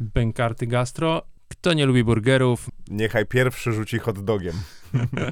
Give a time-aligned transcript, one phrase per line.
[0.00, 1.22] Bękarty Gastro.
[1.48, 2.70] Kto nie lubi burgerów?
[2.88, 4.54] Niechaj pierwszy rzuci hot dogiem.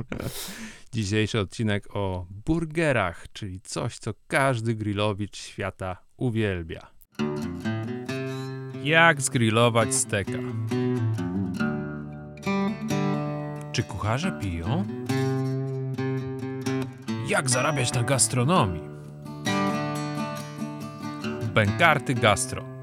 [0.92, 6.90] Dzisiejszy odcinek o burgerach, czyli coś, co każdy grillowicz świata uwielbia.
[8.82, 10.38] Jak zgrillować steka?
[13.72, 14.84] Czy kucharze piją?
[17.28, 18.82] Jak zarabiać na gastronomii?
[21.54, 22.73] Bękarty Gastro.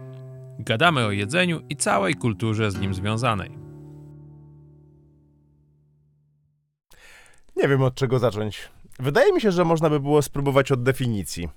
[0.61, 3.51] Gadamy o jedzeniu i całej kulturze z nim związanej.
[7.55, 8.69] Nie wiem od czego zacząć.
[8.99, 11.49] Wydaje mi się, że można by było spróbować od definicji.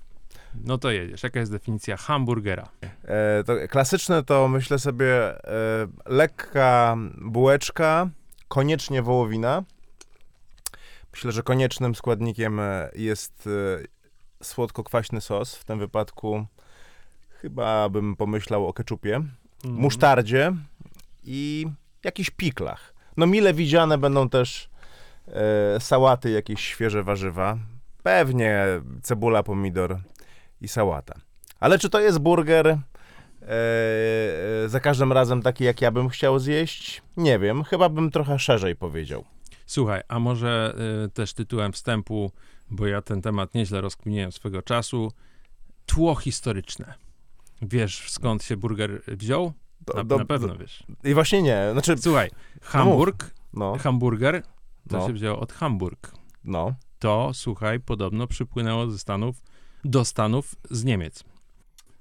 [0.63, 1.23] No to jedziesz.
[1.23, 2.69] Jaka jest definicja hamburgera?
[3.03, 8.09] E, to klasyczne to myślę sobie e, lekka bułeczka,
[8.47, 9.63] koniecznie wołowina.
[11.13, 12.61] Myślę, że koniecznym składnikiem
[12.95, 15.55] jest e, słodko-kwaśny sos.
[15.55, 16.45] W tym wypadku
[17.41, 19.81] chyba bym pomyślał o keczupie, Mhm.
[19.81, 20.51] musztardzie
[21.23, 21.65] i
[22.03, 22.93] jakichś piklach.
[23.17, 24.69] No mile widziane będą też
[25.27, 27.57] e, sałaty, jakieś świeże warzywa.
[28.03, 28.65] Pewnie
[29.03, 29.99] cebula, pomidor
[30.61, 31.13] i sałata.
[31.59, 32.77] Ale czy to jest burger e,
[34.65, 37.01] e, za każdym razem taki, jak ja bym chciał zjeść?
[37.17, 37.63] Nie wiem.
[37.63, 39.25] Chyba bym trochę szerzej powiedział.
[39.65, 42.31] Słuchaj, a może y, też tytułem wstępu,
[42.69, 45.11] bo ja ten temat nieźle rozkminiłem swego czasu,
[45.85, 46.93] tło historyczne.
[47.61, 49.53] Wiesz, skąd się burger wziął?
[49.85, 50.83] Do- Na, do- na pewno wiesz.
[51.03, 51.67] I właśnie nie.
[51.71, 52.29] Znaczy, Słuchaj,
[52.61, 54.43] Hamburg, no, hamburger,
[54.89, 55.07] to No.
[55.07, 56.11] się wzięło od Hamburg.
[56.43, 56.75] no.
[56.99, 59.41] To, słuchaj, podobno przypłynęło ze Stanów,
[59.83, 61.23] do Stanów z Niemiec.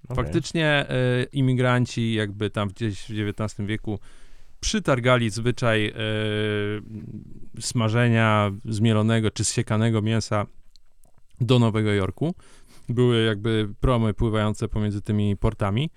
[0.08, 0.16] okej.
[0.24, 0.86] Faktycznie
[1.22, 3.98] y, imigranci jakby tam gdzieś w XIX wieku
[4.60, 10.46] przytargali zwyczaj y, smażenia zmielonego czy zsiekanego mięsa
[11.40, 12.34] do Nowego Jorku.
[12.88, 15.90] Były jakby promy pływające pomiędzy tymi portami.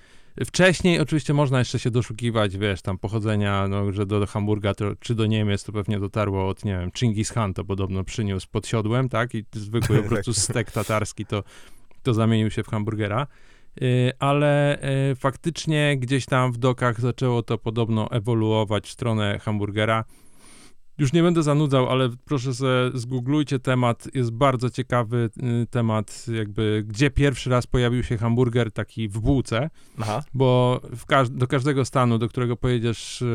[0.46, 5.16] Wcześniej oczywiście można jeszcze się doszukiwać, wiesz, tam pochodzenia, no, że do Hamburga to, czy
[5.16, 9.10] do Niemiec to pewnie dotarło od, nie wiem, Chingis Khan to podobno przyniósł pod siodłem,
[9.10, 9.36] tak?
[9.36, 11.44] I zwykły po prostu stek tatarski to,
[12.04, 13.28] to zamienił się w hamburgera.
[13.82, 14.80] Y, ale
[15.12, 20.04] y, faktycznie gdzieś tam w dokach zaczęło to podobno ewoluować w stronę hamburgera.
[20.98, 24.08] Już nie będę zanudzał, ale proszę sobie zgooglujcie temat.
[24.14, 25.30] Jest bardzo ciekawy
[25.64, 29.70] y, temat, jakby gdzie pierwszy raz pojawił się hamburger taki w bułce,
[30.00, 30.24] Aha.
[30.34, 33.26] bo każ- do każdego stanu, do którego pojedziesz y,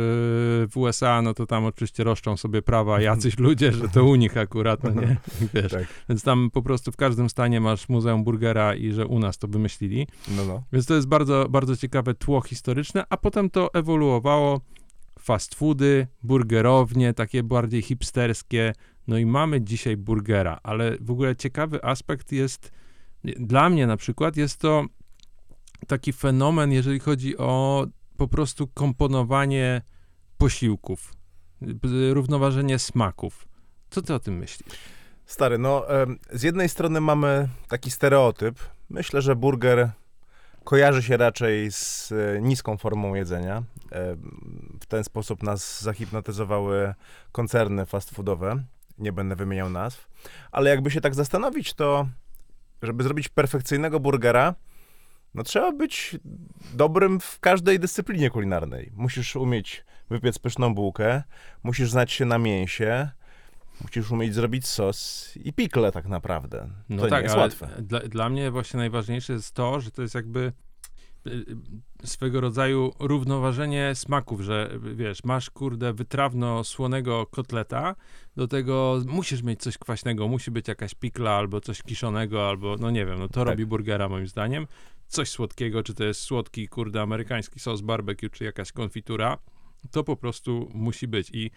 [0.71, 4.37] w USA, no to tam oczywiście roszczą sobie prawa jacyś ludzie, że to u nich
[4.37, 5.17] akurat, no nie?
[5.55, 5.73] Wiesz.
[5.73, 5.87] Tak.
[6.09, 9.49] Więc tam po prostu w każdym stanie masz muzeum burgera i że u nas to
[9.49, 10.07] wymyślili.
[10.37, 10.63] No, no.
[10.73, 14.61] Więc to jest bardzo, bardzo ciekawe tło historyczne, a potem to ewoluowało.
[15.23, 18.73] Fast foody, burgerownie, takie bardziej hipsterskie.
[19.07, 22.73] No i mamy dzisiaj burgera, ale w ogóle ciekawy aspekt jest,
[23.25, 24.85] dla mnie na przykład, jest to
[25.87, 29.83] taki fenomen, jeżeli chodzi o po prostu komponowanie
[30.39, 31.13] posiłków,
[32.13, 33.49] równoważenie smaków.
[33.91, 34.79] Co ty o tym myślisz?
[35.27, 35.87] Stary, no
[36.33, 38.59] z jednej strony mamy taki stereotyp.
[38.91, 39.91] Myślę, że burger
[40.65, 43.63] kojarzy się raczej z e, niską formą jedzenia.
[43.91, 46.95] Em, W ten sposób nas zahipnotyzowały
[47.33, 48.63] koncerny fast foodowe.
[48.99, 50.09] Nie będę wymieniał nazw.
[50.53, 52.09] Ale jakby się tak zastanowić, to
[52.83, 54.55] żeby zrobić perfekcyjnego burgera,
[55.35, 56.17] no trzeba być
[56.75, 58.93] dobrym w każdej dyscyplinie kulinarnej.
[58.97, 61.23] Musisz umieć wypiec pyszną bułkę,
[61.63, 63.11] musisz znać się na mięsie,
[63.81, 66.71] Musisz umieć zrobić sos i pikle tak naprawdę.
[66.89, 67.69] to nie jest łatwe.
[67.83, 70.53] Dla, dla mnie właśnie najważniejsze jest to, że to jest jakby
[71.27, 77.95] y, y, swego rodzaju równoważenie smaków, że y, wiesz, masz kurde wytrawno słonego kotleta,
[78.37, 82.91] do tego musisz mieć coś kwaśnego, musi być jakaś pikla albo coś kiszonego, albo no
[82.91, 83.49] nie wiem, no to Tak.
[83.49, 84.67] robi burgera moim zdaniem.
[85.09, 89.39] Coś słodkiego, czy to jest słodki kurde amerykański sos barbecue, czy jakaś konfitura,
[89.91, 91.51] to po prostu musi być i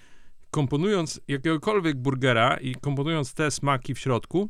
[0.55, 4.49] komponując jakiegokolwiek burgera i komponując te smaki w środku,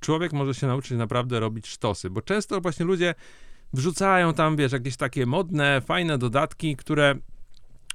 [0.00, 3.14] człowiek może się nauczyć naprawdę robić sztosy, bo często właśnie ludzie
[3.72, 7.14] wrzucają tam, wiesz, jakieś takie modne, fajne dodatki, które...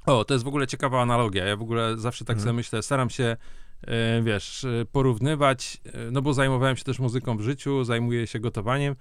[0.06, 1.46] O, to jest w ogóle ciekawa analogia.
[1.46, 2.43] Ja w ogóle zawsze tak Mhm.
[2.43, 3.38] sobie myślę, staram się,
[3.82, 8.96] e, wiesz, porównywać, e, no bo zajmowałem się też muzyką w życiu, zajmuję się gotowaniem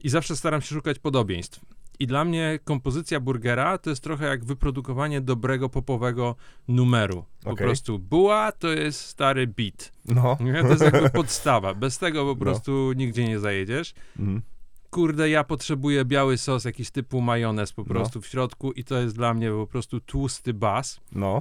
[0.00, 1.60] i zawsze staram się szukać podobieństw.
[2.02, 6.36] I dla mnie kompozycja burgera to jest trochę jak wyprodukowanie dobrego popowego
[6.68, 7.24] numeru.
[7.44, 7.66] Po Okej.
[7.66, 9.92] prostu buła to jest stary beat.
[10.04, 10.36] No.
[10.62, 11.74] To jest jakby podstawa.
[11.74, 12.36] Bez tego po No.
[12.36, 13.94] prostu nigdzie nie zajedziesz.
[14.18, 14.42] Mhm.
[14.90, 17.88] Kurde, ja potrzebuję biały sos, jakiś typu majonez po No.
[17.88, 21.00] prostu w środku i to jest dla mnie po prostu tłusty bas.
[21.12, 21.40] No.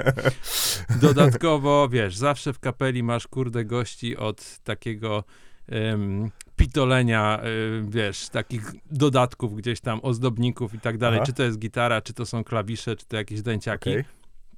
[1.00, 5.24] Dodatkowo, wiesz, zawsze w kapeli masz kurde gości od takiego
[5.70, 11.18] em, pitolenia, y, wiesz, takich dodatków gdzieś tam, ozdobników i tak dalej.
[11.18, 11.26] Aha.
[11.26, 13.90] Czy to jest gitara, czy to są klawisze, czy to jakieś dęciaki.
[13.90, 14.04] Okej.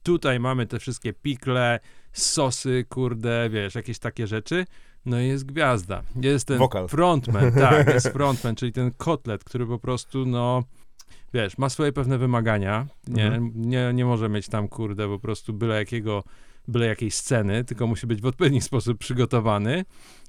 [0.02, 1.80] Tutaj mamy te wszystkie pikle,
[2.12, 4.64] sosy, kurde, wiesz, jakieś takie rzeczy.
[5.06, 6.02] No i jest gwiazda.
[6.22, 6.88] Jest ten Wokal.
[6.88, 10.62] frontman, tak, jest frontman, czyli ten kotlet, który po prostu, no,
[11.34, 12.86] wiesz, ma swoje pewne wymagania.
[13.08, 13.52] Nie, Mhm.
[13.56, 16.24] nie, nie może mieć tam, kurde, po prostu byle jakiego,
[16.68, 19.84] byle jakiej sceny, tylko musi być w odpowiedni sposób przygotowany.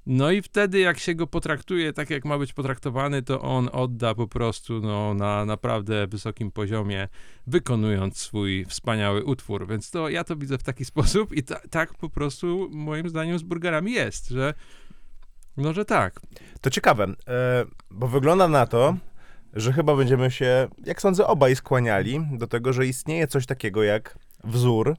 [0.06, 4.16] No i wtedy, jak się go potraktuje tak, jak ma być potraktowany, to on odda
[4.16, 7.08] po prostu, no, na naprawdę wysokim poziomie,
[7.48, 9.68] wykonując swój wspaniały utwór.
[9.68, 13.40] Więc to ja to widzę w taki sposób i ta, tak po prostu moim zdaniem
[13.40, 14.54] z burgerami jest, że
[15.58, 16.20] no, że tak.
[16.62, 18.98] To ciekawe, e, bo wygląda na to,
[19.54, 24.18] że chyba będziemy się, jak sądzę, obaj skłaniali do tego, że istnieje coś takiego jak
[24.44, 24.96] wzór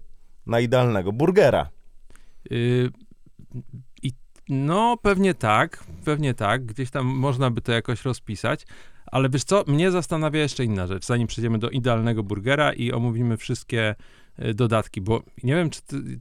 [0.46, 1.69] na idealnego burgera.
[2.52, 2.91] Y,
[4.02, 4.12] I
[4.49, 6.67] no, pewnie tak, pewnie tak.
[6.67, 8.67] Gdzieś tam można by to jakoś rozpisać.
[9.06, 13.37] Ale wiesz co, mnie zastanawia jeszcze inna rzecz, zanim przejdziemy do idealnego burgera i omówimy
[13.37, 13.94] wszystkie
[14.38, 16.20] y, dodatki, bo nie wiem, czy ty,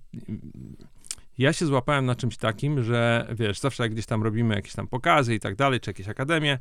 [1.37, 4.87] ja się złapałem na czymś takim, że wiesz, zawsze jak gdzieś tam robimy jakieś tam
[4.87, 6.59] pokazy i tak dalej, czy jakieś akademie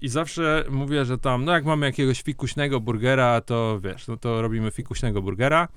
[0.00, 4.42] i zawsze mówię, że tam, no jak mamy jakiegoś fikuśnego burgera, to wiesz, no to
[4.42, 5.68] robimy fikuśnego burgera,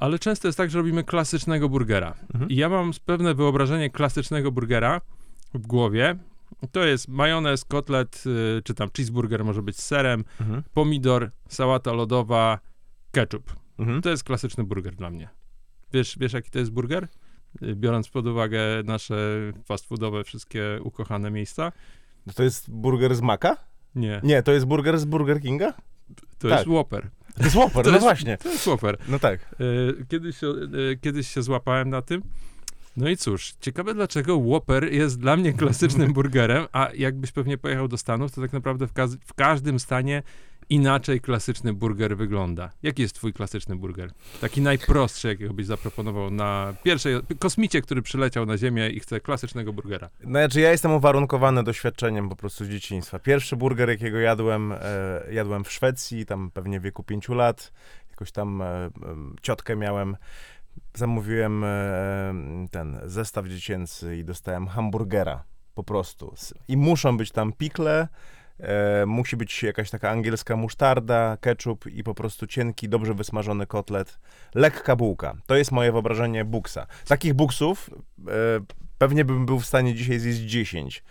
[0.00, 2.14] ale często jest tak, że robimy klasycznego burgera.
[2.34, 2.50] Mhm.
[2.50, 5.00] I ja mam pewne wyobrażenie klasycznego burgera
[5.54, 6.16] w głowie.
[6.72, 8.24] To jest majonez, kotlet,
[8.58, 10.62] y, czy tam cheeseburger może być z serem, Mhm.
[10.74, 12.58] pomidor, sałata lodowa,
[13.12, 13.52] ketchup.
[13.78, 14.02] Mhm.
[14.02, 15.28] To jest klasyczny burger dla mnie.
[15.92, 17.08] Wiesz, wiesz jaki to jest burger?
[17.62, 19.16] Y, Biorąc pod uwagę nasze
[19.64, 21.72] fast foodowe wszystkie ukochane miejsca?
[22.34, 23.56] To jest burger z Maka?
[23.94, 25.72] Nie, Nie, to jest burger z Burger Kinga?
[26.38, 26.58] to tak.
[26.58, 27.10] jest Whopper.
[27.38, 28.38] To jest To no jest- właśnie.
[28.38, 28.96] To jest Whopper.
[29.08, 29.40] No tak.
[29.60, 30.46] Y, Kiedyś, się-
[30.92, 32.22] y, kiedyś się złapałem na tym.
[32.96, 37.88] No i cóż, ciekawe dlaczego Whopper jest dla mnie klasycznym burgerem, a jakbyś pewnie pojechał
[37.88, 40.22] do Stanów, to tak naprawdę w, kaz- w każdym stanie
[40.70, 42.70] inaczej klasyczny burger wygląda.
[42.82, 44.10] Jaki jest twój klasyczny burger?
[44.40, 49.72] Taki najprostszy, jakiego byś zaproponował na pierwszej kosmicie, który przyleciał na Ziemię i chce klasycznego
[49.72, 50.10] burgera.
[50.20, 53.18] Znaczy, ja jestem uwarunkowany doświadczeniem po prostu z dzieciństwa.
[53.18, 54.78] Pierwszy burger, jakiego jadłem, e,
[55.30, 57.72] jadłem w Szwecji, tam pewnie w wieku pięciu lat.
[58.10, 58.90] Jakoś tam e,
[59.42, 60.16] ciotkę miałem.
[60.94, 62.34] Zamówiłem e,
[62.70, 65.44] ten zestaw dziecięcy i dostałem hamburgera.
[65.74, 66.34] Po prostu.
[66.68, 68.08] I muszą być tam pikle,
[68.60, 74.18] e, musi być jakaś taka angielska musztarda, ketchup i po prostu cienki, dobrze wysmażony kotlet.
[74.54, 75.36] Lekka bułka.
[75.46, 76.86] To jest moje wyobrażenie buksa.
[77.08, 77.90] Takich buksów
[78.28, 78.32] e,
[78.98, 81.04] pewnie bym był w stanie dzisiaj zjeść 10.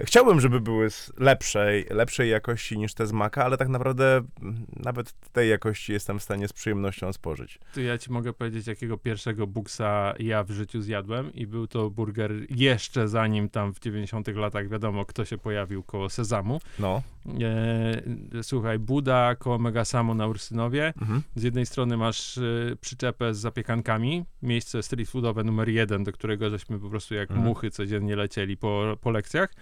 [0.00, 4.66] Chciałbym, żeby były z lepszej, lepszej jakości niż te z Maka, ale tak naprawdę mm,
[4.76, 7.58] nawet tej jakości jestem w stanie z przyjemnością spożyć.
[7.74, 11.90] To ja ci mogę powiedzieć, jakiego pierwszego buksa ja w życiu zjadłem i był to
[11.90, 16.60] burger jeszcze zanim tam w 90 latach wiadomo, kto się pojawił koło Sezamu.
[16.78, 17.02] No.
[17.26, 20.92] E, słuchaj, Buda koło Megasamu na Ursynowie.
[21.00, 21.22] Mhm.
[21.34, 22.42] Z jednej strony masz e,
[22.80, 27.48] przyczepę z zapiekankami, miejsce street foodowe numer jeden, do którego żeśmy po prostu jak Mhm.
[27.48, 29.54] muchy codziennie lecieli po, po lekcjach.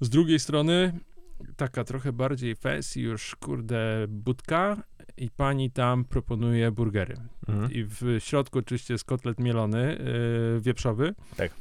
[0.00, 0.92] Z drugiej strony
[1.56, 4.76] taka trochę bardziej fancy już, kurde, budka
[5.16, 7.16] i pani tam proponuje burgery.
[7.48, 7.72] Mhm.
[7.72, 9.98] I w środku oczywiście jest kotlet mielony,
[10.54, 11.14] yy, wieprzowy.
[11.36, 11.52] Tak.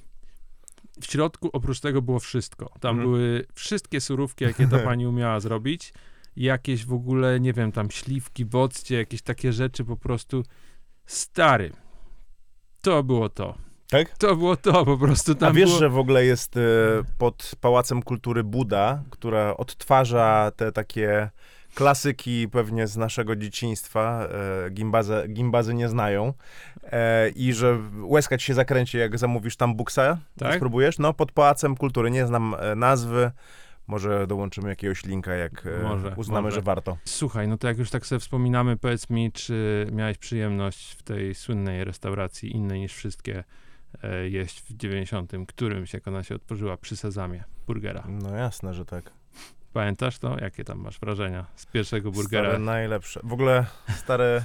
[1.01, 2.71] W środku oprócz tego było wszystko.
[2.79, 3.09] Tam Mhm.
[3.09, 5.93] były wszystkie surówki, jakie ta pani umiała zrobić.
[6.35, 10.43] Jakieś w ogóle, nie wiem, tam śliwki, woccie, jakieś takie rzeczy po prostu.
[11.05, 11.71] Stary.
[12.81, 13.55] To było to.
[13.89, 14.17] Tak?
[14.17, 15.35] To było to po prostu.
[15.35, 15.79] Tam A wiesz, było...
[15.79, 16.59] że w ogóle jest e,
[17.17, 21.29] pod Pałacem Kultury Buda, która odtwarza te takie
[21.75, 24.27] klasyki pewnie z naszego dzieciństwa,
[24.65, 26.33] e, gimbazy, gimbazy nie znają
[26.83, 30.55] e, i że łezka ci się zakręci, jak zamówisz tam buksa, Tak?
[30.55, 33.31] spróbujesz, no pod Pałacem Kultury, nie znam e, nazwy,
[33.87, 36.55] może dołączymy jakiegoś linka, jak Może, uznamy, może.
[36.55, 36.97] że warto.
[37.05, 41.35] Słuchaj, no to jak już tak sobie wspominamy, powiedz mi, czy miałeś przyjemność w tej
[41.35, 43.43] słynnej restauracji, innej niż wszystkie,
[44.29, 45.31] jeść w 90.
[45.47, 48.03] którymś, jak ona się otworzyła przy Sezamie, burgera.
[48.09, 49.11] No jasne, że tak.
[49.73, 50.37] Pamiętasz to?
[50.39, 52.43] Jakie tam masz wrażenia z pierwszego burgera?
[52.43, 53.19] Stare najlepsze.
[53.23, 54.43] W ogóle stare.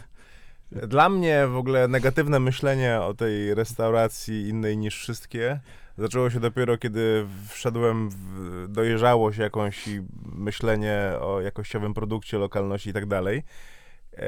[0.72, 5.60] Dla mnie w ogóle negatywne myślenie o tej restauracji innej niż wszystkie
[5.98, 12.92] zaczęło się dopiero, kiedy wszedłem w dojrzałość jakąś i myślenie o jakościowym produkcie, lokalności i
[12.92, 13.42] tak dalej.
[14.16, 14.22] E,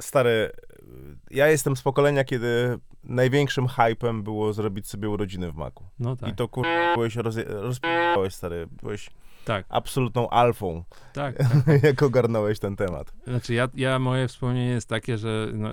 [0.00, 0.50] stary,
[1.30, 5.84] ja jestem z pokolenia, kiedy największym hypem było zrobić sobie urodziny w Maku.
[5.98, 6.66] No tak, I to kur...
[6.94, 8.66] byłeś rozp***ałeś, stary.
[8.82, 9.10] Byłeś
[9.48, 11.36] tak, absolutną alfą, tak.
[11.82, 13.12] jak ogarnąłeś ten temat.
[13.26, 15.72] Znaczy ja, ja moje wspomnienie jest takie, że no,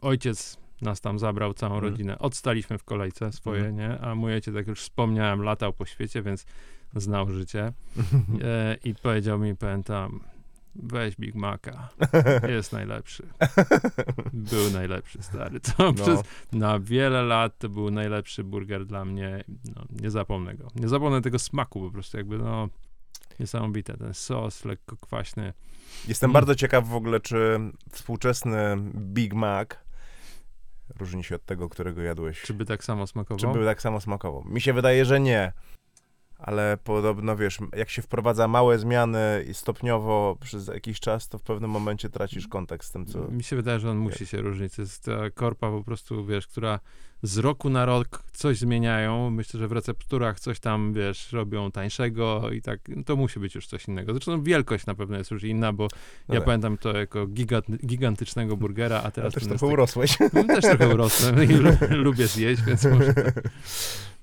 [0.00, 1.92] ojciec nas tam zabrał, całą Mhm.
[1.92, 2.18] rodzinę.
[2.18, 3.76] Odstaliśmy w kolejce swoje, Mhm.
[3.76, 4.00] nie?
[4.00, 6.46] A mój ojciec, jak już wspomniałem, latał po świecie, więc
[6.94, 7.72] znał życie.
[8.44, 10.20] E, I powiedział mi, pamiętam,
[10.74, 11.88] weź Big Maca,
[12.56, 13.26] jest najlepszy.
[14.32, 15.60] Był najlepszy, stary.
[15.60, 15.92] To No.
[15.92, 16.20] przez,
[16.52, 19.44] na wiele lat to był najlepszy burger dla mnie.
[19.76, 20.68] No, nie zapomnę go.
[20.74, 22.68] Nie zapomnę tego smaku po prostu, jakby no
[23.40, 23.96] niesamowite.
[23.96, 25.52] Ten sos lekko kwaśny.
[26.08, 26.32] Jestem Mm.
[26.34, 27.58] bardzo ciekaw w ogóle, czy
[27.90, 29.68] współczesny Big Mac
[30.98, 32.42] różni się od tego, którego jadłeś.
[32.42, 33.52] Czy by tak samo smakował?
[33.52, 34.44] Czy by tak samo smakował?
[34.44, 35.52] Mi się wydaje, że nie.
[36.42, 41.42] Ale podobno, wiesz, jak się wprowadza małe zmiany i stopniowo przez jakiś czas, to w
[41.42, 43.18] pewnym momencie tracisz kontakt z tym, co...
[43.28, 44.76] Mi się wydaje, że on musi się różnić.
[44.76, 46.80] To jest ta korpa po prostu, wiesz, która
[47.22, 49.30] z roku na rok coś zmieniają.
[49.30, 53.54] Myślę, że w recepturach coś tam, wiesz, robią tańszego i tak, no to musi być
[53.54, 54.12] już coś innego.
[54.12, 55.88] Zresztą wielkość na pewno jest już inna, bo
[56.28, 56.46] No ja tak.
[56.46, 60.18] pamiętam to jako gigant, gigantycznego burgera, a teraz też ten trochę jest urosłeś.
[60.32, 63.42] no, też trochę urosłem i lu- lubię zjeść, więc może tak.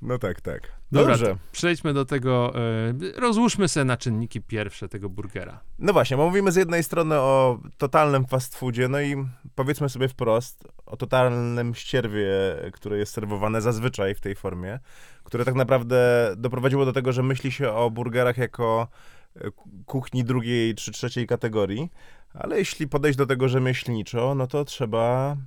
[0.01, 0.71] No tak, tak.
[0.91, 1.35] Dobra, Dobrze.
[1.51, 5.59] Przejdźmy do tego, e, rozłóżmy sobie na czynniki pierwsze tego burgera.
[5.79, 9.15] No właśnie, bo mówimy z jednej strony o totalnym fast foodzie, no i
[9.55, 12.29] powiedzmy sobie wprost o totalnym ścierwie,
[12.73, 14.79] które jest serwowane zazwyczaj w tej formie,
[15.23, 18.87] które tak naprawdę doprowadziło do tego, że myśli się o burgerach jako
[19.35, 19.51] e,
[19.85, 21.89] kuchni drugiej czy trzeciej kategorii,
[22.33, 25.37] ale jeśli podejść do tego rzemieślniczo, no to trzeba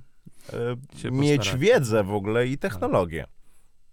[1.03, 1.61] e, mieć postarać.
[1.61, 3.25] wiedzę w ogóle i technologię.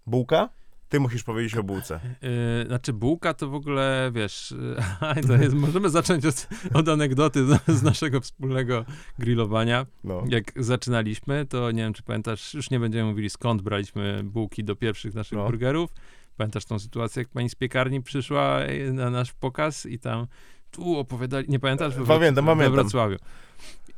[0.05, 0.49] Bułka?
[0.91, 1.99] Ty musisz powiedzieć o bułce.
[2.21, 4.53] Yy, znaczy bułka to w ogóle, wiesz,
[5.27, 8.85] to jest, możemy zacząć od, od anegdoty z, z naszego wspólnego
[9.19, 9.85] grillowania.
[10.03, 10.23] No.
[10.29, 14.75] Jak zaczynaliśmy, to nie wiem, czy pamiętasz, już nie będziemy mówili skąd braliśmy bułki do
[14.75, 15.45] pierwszych naszych No.
[15.45, 15.89] burgerów.
[16.37, 20.27] Pamiętasz tą sytuację, jak pani z piekarni przyszła yy, na nasz pokaz i tam
[20.71, 21.95] tu opowiadali, nie pamiętasz?
[21.95, 22.73] We, Pamiętam, We pamiętam.
[22.75, 23.17] Wrocławiu.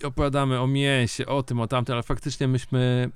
[0.01, 3.09] I opowiadamy o mięsie, o tym, o tamtym, ale faktycznie myśmy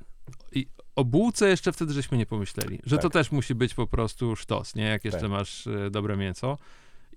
[0.51, 0.67] i
[0.97, 3.13] o bułce jeszcze wtedy żeśmy nie pomyśleli, że to Tak.
[3.13, 4.83] też musi być po prostu sztos, nie?
[4.83, 5.29] Jak jeszcze Tak.
[5.29, 6.57] masz e, dobre mięso.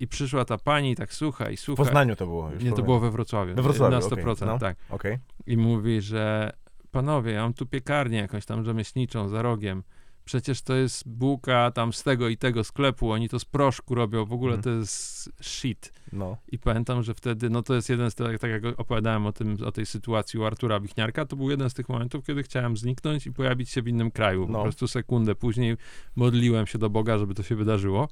[0.00, 1.74] I przyszła ta pani i tak słucha i W.
[1.76, 2.52] Poznaniu to było już.
[2.52, 2.84] Nie, to pamiętam.
[2.84, 3.54] było we Wrocławiu.
[3.54, 4.58] We Wrocławiu, Na 100%, okej, no.
[4.58, 4.76] tak.
[4.90, 5.18] Okej.
[5.46, 6.52] I mówi, że
[6.90, 9.82] panowie, ja mam tu piekarnię jakąś tam rzemieślniczą za rogiem.
[10.24, 14.24] Przecież to jest bułka tam z tego i tego sklepu, oni to z proszku robią,
[14.24, 14.62] w ogóle Mhm.
[14.74, 15.92] to jest shit.
[16.12, 16.36] No.
[16.48, 19.56] I pamiętam, że wtedy, no to jest jeden z tych, tak jak opowiadałem o, tym,
[19.64, 23.26] o tej sytuacji u Artura Wichniarka, to był jeden z tych momentów, kiedy chciałem zniknąć
[23.26, 24.46] i pojawić się w innym kraju.
[24.46, 24.62] Po No.
[24.62, 25.76] prostu sekundę później
[26.16, 28.08] modliłem się do Boga, żeby to się wydarzyło.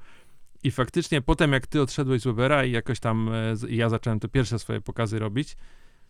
[0.64, 4.28] I faktycznie potem, jak ty odszedłeś z Webera i jakoś tam e, ja zacząłem te
[4.28, 5.56] pierwsze swoje pokazy robić,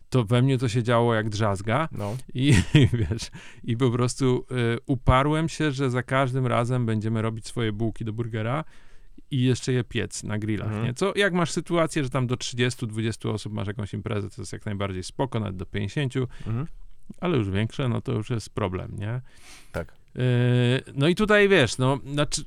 [0.09, 1.89] to we mnie to się działo jak drzazga.
[1.91, 2.17] No.
[2.33, 2.53] I
[3.09, 3.31] wiesz,
[3.63, 8.13] i po prostu y, uparłem się, że za każdym razem będziemy robić swoje bułki do
[8.13, 8.63] burgera
[9.31, 10.85] i jeszcze je piec na grillach, Mhm.
[10.85, 10.93] nie?
[10.93, 14.65] Co, jak masz sytuację, że tam do 30-20 osób masz jakąś imprezę, to jest jak
[14.65, 16.15] najbardziej spoko, nawet do 50,
[16.47, 16.67] Mhm.
[17.21, 19.21] ale już większe, no to już jest problem, nie?
[19.71, 19.93] Tak.
[20.15, 20.23] Yy,
[20.95, 22.43] no i tutaj wiesz, no, znaczy,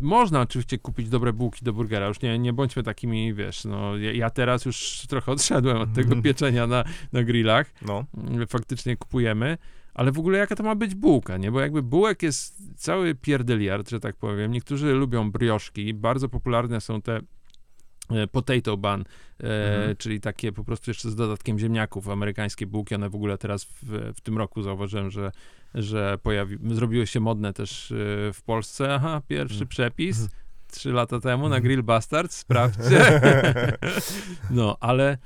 [0.00, 4.12] można oczywiście kupić dobre bułki do burgera, już nie, nie bądźmy takimi, wiesz, no, ja,
[4.12, 6.22] ja teraz już trochę odszedłem od tego Mhm.
[6.22, 8.04] pieczenia na, na grillach, No.
[8.48, 9.58] faktycznie kupujemy,
[9.94, 11.50] ale w ogóle jaka to ma być bułka, nie?
[11.52, 14.52] Bo jakby bułek jest cały pierdeliard, że tak powiem.
[14.52, 17.20] Niektórzy lubią brioszki, bardzo popularne są te
[18.32, 19.04] potato bun,
[19.40, 19.96] e, Mhm.
[19.96, 24.12] czyli takie po prostu jeszcze z dodatkiem ziemniaków, amerykańskie bułki, one w ogóle teraz w,
[24.16, 25.32] w tym roku zauważyłem, że,
[25.74, 27.94] że pojawi, zrobiły się modne też e,
[28.32, 28.94] w Polsce.
[28.94, 29.68] Aha, pierwszy Mhm.
[29.68, 30.28] przepis.
[30.70, 33.20] Trzy lata temu na Grill Bastards, sprawdźcie.
[34.50, 35.18] no, ale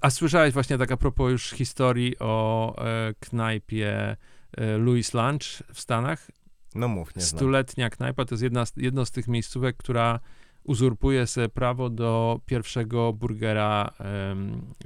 [0.00, 4.16] a słyszałeś właśnie tak a propos już historii o e, knajpie
[4.56, 5.42] e, Louis Lunch
[5.74, 6.26] w Stanach?
[6.74, 7.38] No mów, nie znam.
[7.38, 10.20] Stuletnia knajpa to jest jedna jedno z tych miejscówek, która
[10.64, 13.90] uzurpuje sobie prawo do pierwszego burgera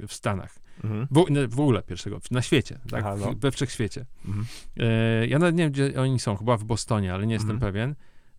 [0.07, 0.55] w Stanach.
[0.83, 1.07] Mhm.
[1.11, 3.05] W, nie, w ogóle pierwszego, na świecie, tak?
[3.05, 3.33] Aha, no.
[3.39, 4.05] We wszechświecie.
[4.25, 4.45] Mhm.
[4.77, 7.73] E, ja nawet nie wiem, gdzie oni są, chyba w Bostonie, ale nie jestem Mhm.
[7.73, 7.95] pewien.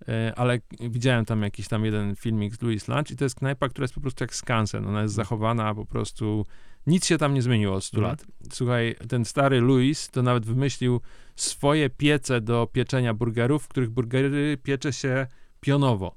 [0.08, 3.68] E, ale widziałem tam jakiś tam jeden filmik z Louis Lunch i to jest knajpa,
[3.68, 4.86] która jest po prostu jak skansen.
[4.86, 6.46] Ona jest zachowana po prostu,
[6.86, 8.10] nic się tam nie zmieniło od 100 Mhm.
[8.12, 8.26] lat.
[8.52, 11.00] Słuchaj, ten stary Louis to nawet wymyślił
[11.36, 15.26] swoje piece do pieczenia burgerów, w których burgery piecze się
[15.60, 16.16] pionowo.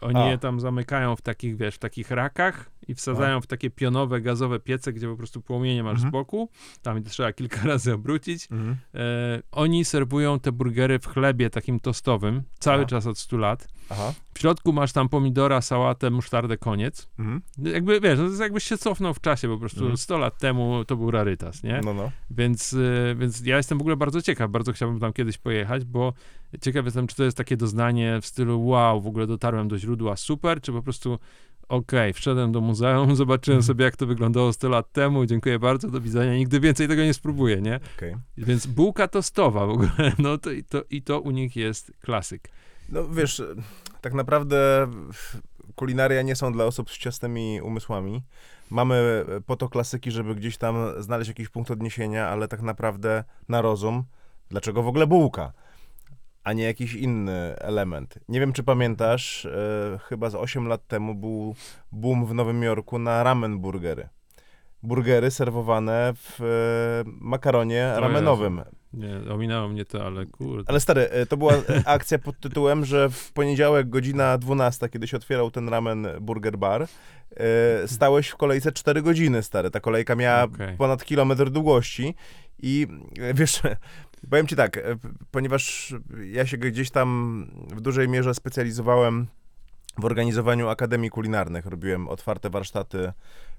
[0.00, 0.30] Oni A.
[0.30, 4.60] je tam zamykają w takich, wiesz, w takich rakach i wsadzają w takie pionowe, gazowe
[4.60, 6.10] piece, gdzie po prostu płomienie masz Mhm.
[6.10, 6.48] z boku.
[6.82, 8.48] Tam trzeba kilka razy obrócić.
[8.50, 8.76] Mhm.
[8.94, 8.98] E,
[9.52, 12.86] oni serwują te burgery w chlebie takim tostowym, cały Aha.
[12.86, 13.68] czas od 100 lat.
[13.90, 14.12] Aha.
[14.34, 17.08] W środku masz tam pomidora, sałatę, musztardę, koniec.
[17.18, 17.42] Mhm.
[17.58, 19.96] Jakby, wiesz, no to jest jakbyś się cofnął w czasie, po prostu Mhm.
[19.96, 21.80] 100 lat temu to był rarytas, nie?
[21.84, 22.10] No, no.
[22.30, 22.72] Więc,
[23.10, 26.12] e, więc ja jestem w ogóle bardzo ciekaw, bardzo chciałbym tam kiedyś pojechać, bo
[26.60, 30.16] ciekaw jestem, czy to jest takie doznanie w stylu wow, w ogóle dotarłem do źródła,
[30.16, 31.18] super, czy po prostu
[31.68, 33.66] okej, wszedłem do muzeum, zobaczyłem Mhm.
[33.66, 37.14] sobie, jak to wyglądało 100 lat temu, dziękuję bardzo, do widzenia, nigdy więcej tego nie
[37.14, 37.80] spróbuję, nie?
[37.96, 38.16] Okej.
[38.38, 42.48] Więc bułka tostowa w ogóle, no to, i to, i to u nich jest klasyk.
[42.88, 43.42] No wiesz,
[44.00, 44.86] tak naprawdę
[45.74, 48.22] kulinaria nie są dla osób z ciasnymi umysłami.
[48.70, 53.62] Mamy po to klasyki, żeby gdzieś tam znaleźć jakiś punkt odniesienia, ale tak naprawdę na
[53.62, 54.04] rozum,
[54.50, 55.52] dlaczego w ogóle bułka,
[56.48, 58.18] a nie jakiś inny element.
[58.28, 61.54] Nie wiem, czy pamiętasz, e, chyba z 8 lat temu był
[61.92, 64.08] boom w Nowym Jorku na ramen burgery.
[64.82, 68.62] Burgery serwowane w e, makaronie ramenowym.
[68.92, 70.70] Nie, ominęło mnie to, ale kurde.
[70.70, 71.52] Ale stary, e, to była
[71.84, 76.82] akcja pod tytułem, że w poniedziałek godzina 12, kiedy się otwierał ten ramen Burger Bar,
[76.82, 79.70] e, stałeś w kolejce 4 godziny, stary.
[79.70, 80.76] Ta kolejka miała Okej.
[80.76, 82.14] ponad kilometr długości
[82.62, 82.86] i
[83.20, 83.60] e, wiesz,
[84.30, 84.82] powiem ci tak, e,
[85.30, 85.94] ponieważ
[86.24, 87.46] ja się gdzieś tam
[87.76, 89.26] w dużej mierze specjalizowałem
[89.98, 93.12] w organizowaniu akademii kulinarnych, robiłem otwarte warsztaty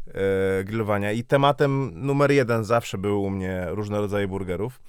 [0.07, 4.81] e, grillowania i tematem numer jeden zawsze były u mnie różne rodzaje burgerów.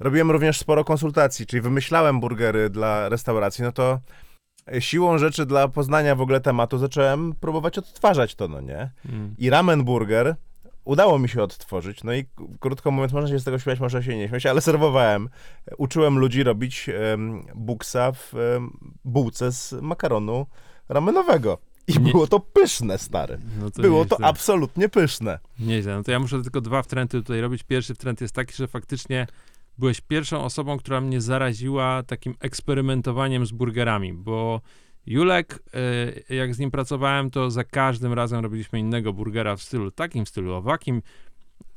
[0.00, 4.00] Robiłem również sporo konsultacji, czyli wymyślałem burgery dla restauracji, no to
[4.78, 8.90] siłą rzeczy dla poznania w ogóle tematu zacząłem próbować odtwarzać to, no nie?
[9.08, 9.34] Mm.
[9.38, 10.36] I ramen burger
[10.84, 12.24] udało mi się odtworzyć, no i
[12.60, 15.28] krótko mówiąc, można się z tego śmiać, można się nie śmiać, ale serwowałem.
[15.78, 18.70] Uczyłem ludzi robić em, buksa w em,
[19.04, 20.46] bułce z makaronu
[20.88, 21.58] ramenowego.
[21.86, 23.38] I Nie- było to pyszne, stary.
[23.60, 24.26] No to Było to nieźle.
[24.26, 25.38] absolutnie pyszne.
[25.58, 25.94] Nieźle.
[25.96, 27.62] No to ja muszę tylko dwa wtręty tutaj robić.
[27.62, 29.26] Pierwszy wtręt jest taki, że faktycznie
[29.78, 34.60] byłeś pierwszą osobą, która mnie zaraziła takim eksperymentowaniem z burgerami, bo
[35.06, 35.62] Julek,
[36.28, 40.24] e, jak z nim pracowałem, to za każdym razem robiliśmy innego burgera w stylu takim,
[40.24, 41.02] w stylu owakim.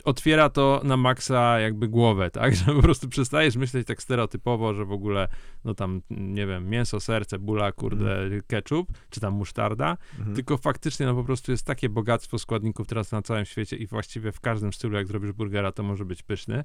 [0.07, 2.55] Otwiera to na maksa jakby głowę, tak?
[2.55, 5.27] Że po prostu przestajesz myśleć tak stereotypowo, że w ogóle,
[5.65, 10.35] no tam, nie wiem, mięso, serce, bula, kurde, ketchup, czy tam musztarda, Mhm.
[10.35, 14.31] tylko faktycznie no po prostu jest takie bogactwo składników teraz na całym świecie i właściwie
[14.31, 16.63] w każdym stylu, jak zrobisz burgera, to może być pyszny.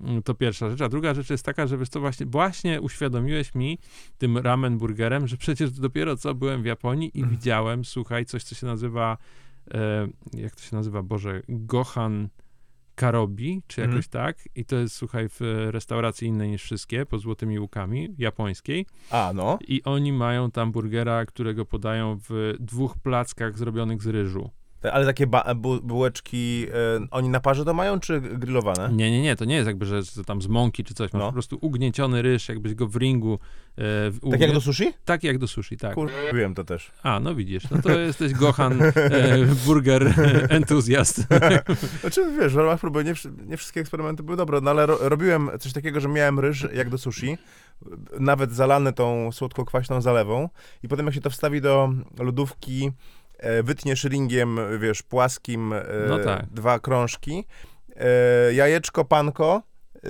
[0.00, 0.80] Mm, To pierwsza rzecz.
[0.80, 3.78] A druga rzecz jest taka, że wiesz co, właśnie, właśnie uświadomiłeś mi
[4.18, 7.36] tym ramen burgerem, że przecież dopiero co byłem w Japonii i Mhm.
[7.36, 9.18] widziałem, słuchaj, coś, co się nazywa,
[9.74, 12.28] e, jak to się nazywa, Boże, Gohan
[12.94, 13.96] Karobi, czy Mhm.
[13.96, 14.38] jakoś tak.
[14.54, 18.86] I to jest, słuchaj, w restauracji innej niż wszystkie, pod Złotymi Łukami, japońskiej.
[19.10, 19.58] A, no.
[19.68, 24.50] I oni mają tam burgera, którego podają w dwóch plackach zrobionych z ryżu.
[24.92, 26.66] Ale takie bu- bułeczki,
[27.02, 28.88] e, oni na parze to mają, czy grillowane?
[28.92, 31.12] Nie, nie, nie, to nie jest jakby, że tam z mąki czy coś.
[31.12, 31.26] Masz No.
[31.26, 33.34] po prostu ugnieciony ryż, jakbyś go w ringu.
[33.34, 33.38] E,
[34.10, 34.92] w- Tak jak do sushi?
[35.04, 35.94] tak jak do sushi, tak.
[35.94, 36.10] Kur...
[36.34, 36.90] Wiem to też.
[37.02, 38.92] A, no widzisz, no to jesteś Gohan e,
[39.66, 40.14] burger
[40.48, 41.26] entuzjast.
[42.00, 43.14] Znaczy, wiesz, w ramach próby nie,
[43.46, 46.90] nie wszystkie eksperymenty były dobre, no ale ro, robiłem coś takiego, że miałem ryż jak
[46.90, 47.38] do sushi,
[48.20, 50.48] nawet zalany tą słodko-kwaśną zalewą
[50.82, 52.90] i potem jak się to wstawi do lodówki,
[53.62, 56.46] wytniesz ringiem, wiesz, płaskim, e, No tak.
[56.46, 57.44] dwa krążki,
[57.96, 59.62] e, jajeczko, panko,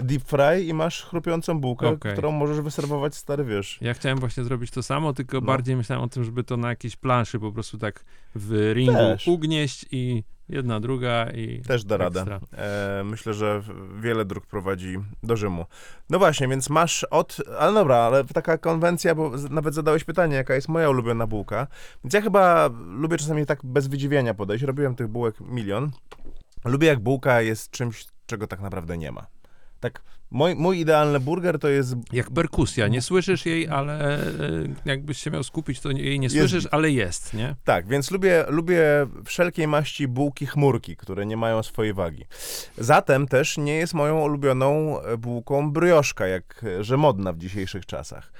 [0.03, 2.13] deep fry i masz chrupiącą bułkę, Okej.
[2.13, 3.79] którą możesz wyserwować stary, wiesz.
[3.81, 5.47] Ja chciałem właśnie zrobić to samo, tylko No.
[5.47, 8.05] bardziej myślałem o tym, żeby to na jakiejś planszy po prostu tak
[8.35, 9.29] w ringu Też.
[9.29, 12.41] ugnieść i jedna, druga i Też da radę.
[12.53, 13.63] E, myślę, że
[14.01, 15.65] wiele dróg prowadzi do Rzymu.
[16.11, 17.37] No właśnie, więc masz od...
[17.59, 21.67] Ale dobra, ale taka konwencja, bo nawet zadałeś pytanie, jaka jest moja ulubiona bułka.
[22.05, 24.65] Więc ja chyba lubię czasami tak bez wydziwienia podejść.
[24.65, 25.91] Robiłem tych bułek milion.
[26.65, 29.27] Lubię jak bułka jest czymś, czego tak naprawdę nie ma.
[29.85, 31.95] Tak, mój, mój idealny burger to jest...
[32.13, 34.29] Jak perkusja, nie słyszysz jej, ale e,
[34.85, 37.57] jakbyś się miał skupić, to jej nie Jest- słyszysz, ale jest, nie?
[37.65, 38.83] Tak, więc lubię, lubię
[39.25, 42.25] wszelkiej maści bułki chmurki, które nie mają swojej wagi.
[42.79, 48.33] Zatem też nie jest moją ulubioną e, bułką brioszka, jak e, modna w dzisiejszych czasach.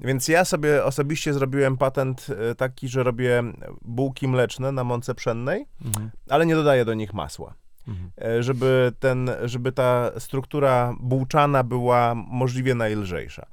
[0.00, 3.42] Więc ja sobie osobiście zrobiłem patent taki, że robię
[3.82, 6.10] bułki mleczne na mące pszennej, Mhm.
[6.28, 7.54] ale nie dodaję do nich masła.
[7.90, 8.42] Mhm.
[8.42, 13.46] Żeby, ten, żeby ta struktura bułczana była możliwie najlżejsza.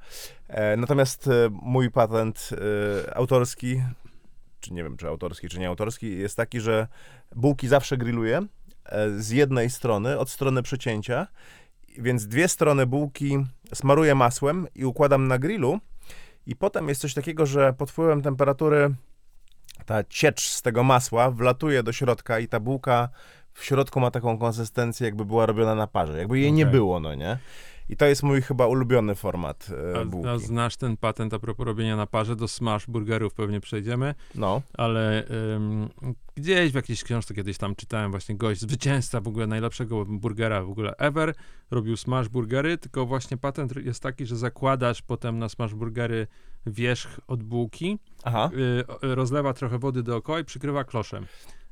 [0.48, 2.50] E, Natomiast e, mój patent
[3.14, 3.82] autorski,
[4.60, 6.86] czy nie wiem, czy autorski, czy nie autorski, jest taki, że
[7.36, 8.46] bułki zawsze grilluję
[9.16, 11.26] z jednej strony, od strony przecięcia,
[11.98, 15.80] więc dwie strony bułki smaruję masłem i układam na grillu
[16.46, 18.94] i potem jest coś takiego, że pod wpływem temperatury
[19.86, 23.08] ta ciecz z tego masła wlatuje do środka i ta bułka
[23.58, 26.72] w środku ma taką konsystencję, jakby była robiona na parze, jakby jej nie Okej.
[26.72, 27.38] było, no nie?
[27.90, 30.28] I to jest mój chyba ulubiony format e, A, bułki.
[30.28, 34.62] a znasz ten patent a propos robienia na parze, do smash burgerów pewnie przejdziemy, No,
[34.74, 35.88] ale ym,
[36.34, 40.70] gdzieś w jakiejś książce kiedyś tam czytałem właśnie gość, zwycięzca w ogóle najlepszego burgera w
[40.70, 41.34] ogóle ever,
[41.70, 46.26] robił smash burgery, tylko właśnie patent jest taki, że zakładasz potem na smash burgery
[46.66, 47.98] wierzch od bułki,
[49.04, 51.26] y, rozlewa trochę wody dookoła i przykrywa kloszem.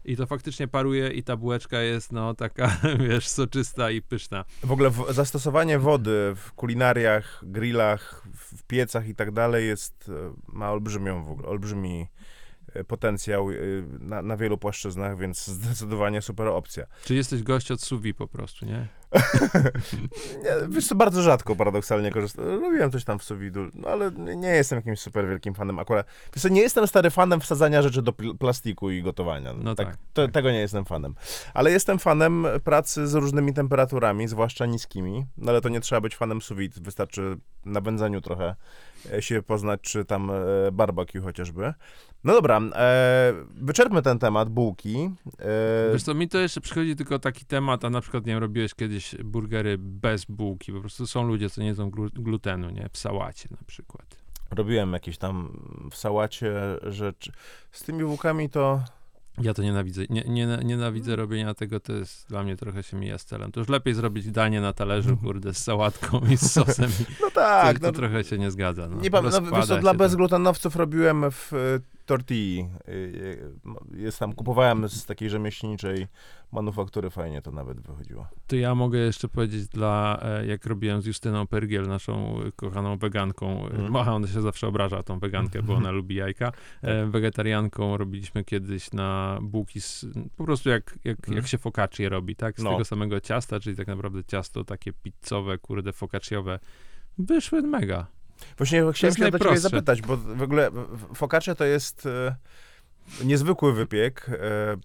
[0.06, 2.76] I to faktycznie paruje i ta bułeczka jest, no, taka,
[3.08, 4.44] wiesz, soczysta i pyszna.
[4.62, 10.34] W ogóle w, zastosowanie wody w kulinariach, grillach, w piecach i tak dalej jest, e,
[10.48, 12.06] ma olbrzymią w ogóle, olbrzymi
[12.74, 13.54] e, potencjał e,
[14.00, 16.86] na, na wielu płaszczyznach, więc zdecydowanie super opcja.
[17.04, 18.88] Czy jesteś gość od suwi po prostu, nie?
[20.68, 22.44] Wiesz co, bardzo rzadko paradoksalnie korzystam.
[22.44, 26.06] Robiłem coś tam w suwidu, no ale nie jestem jakimś super wielkim fanem akurat.
[26.34, 29.52] Wiesz co, nie jestem stary fanem wsadzania rzeczy do pl- plastiku i gotowania.
[29.52, 30.34] No tak, to, tak.
[30.34, 31.14] Tego nie jestem fanem.
[31.54, 35.26] Ale jestem fanem pracy z różnymi temperaturami, zwłaszcza niskimi.
[35.36, 36.78] No ale to nie trzeba być fanem suwit.
[36.82, 38.56] Wystarczy na wędzeniu trochę
[39.12, 40.34] e, się poznać, czy tam e,
[40.72, 41.74] barbecue chociażby.
[42.24, 45.10] No dobra, e, wyczerpmy ten temat, bułki.
[45.38, 48.42] E, Wiesz co, mi to jeszcze przychodzi tylko taki temat, a na przykład, nie wiem,
[48.42, 52.88] robiłeś kiedyś burgery bez bułki, po prostu są ludzie, co nie jedzą glu- glutenu, nie?
[52.92, 54.16] W sałacie na przykład.
[54.50, 57.32] Robiłem jakieś tam w sałacie rzeczy.
[57.72, 58.80] Z tymi bułkami to...
[59.42, 60.02] Ja to nienawidzę.
[60.10, 63.52] Nie, nie, nienawidzę robienia tego, to jest dla mnie trochę się mija z celem.
[63.52, 66.90] To już lepiej zrobić danie na talerzu, kurde, z sałatką i z sosem.
[66.90, 68.88] I No to, tak, to no, trochę się nie zgadza.
[68.88, 69.00] No.
[69.00, 69.98] nie pamiętam, no, dla to.
[69.98, 71.52] bezglutenowców robiłem w
[72.06, 72.60] tortilli.
[72.60, 72.92] E,
[73.96, 76.06] e, Jest tam, kupowałem z takiej rzemieślniczej
[76.52, 78.26] manufaktury, fajnie to nawet wychodziło.
[78.46, 83.64] To ja mogę jeszcze powiedzieć dla, e, jak robiłem z Justyną Pergiel, naszą kochaną weganką,
[83.66, 83.86] Mhm.
[83.86, 83.96] mm.
[84.08, 89.38] ona się zawsze obraża tą wegankę, bo ona lubi jajka, e, wegetarianką robiliśmy kiedyś na
[89.42, 91.36] bułki, z, po prostu jak, jak, Mhm.
[91.36, 92.70] jak się focaccie robi, tak, z No.
[92.72, 96.58] tego samego ciasta, czyli tak naprawdę ciasto takie pizzowe, kurde, focacciowe,
[97.18, 98.06] wyszły mega.
[98.56, 100.70] Właśnie chciałem się o to ciebie zapytać, bo w ogóle
[101.14, 102.36] focaccia to jest e,
[103.24, 104.26] niezwykły wypiek.
[104.28, 104.76] E,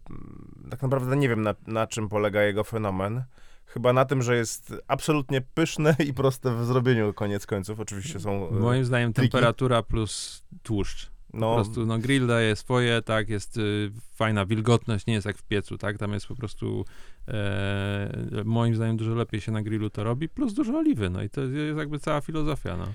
[0.69, 3.23] tak naprawdę nie wiem, na, na czym polega jego fenomen.
[3.65, 7.79] Chyba na tym, że jest absolutnie pyszne i proste w zrobieniu, koniec końców.
[7.79, 8.49] Oczywiście są...
[8.49, 9.31] e, Moim zdaniem triki.
[9.31, 11.11] temperatura plus tłuszcz.
[11.31, 15.37] Po no, prostu, no grill daje swoje, tak, jest y, fajna wilgotność, nie jest jak
[15.37, 16.85] w piecu, tak, tam jest po prostu
[17.27, 21.29] e, moim zdaniem dużo lepiej się na grillu to robi, plus dużo oliwy, no i
[21.29, 22.87] to jest jakby cała filozofia, no.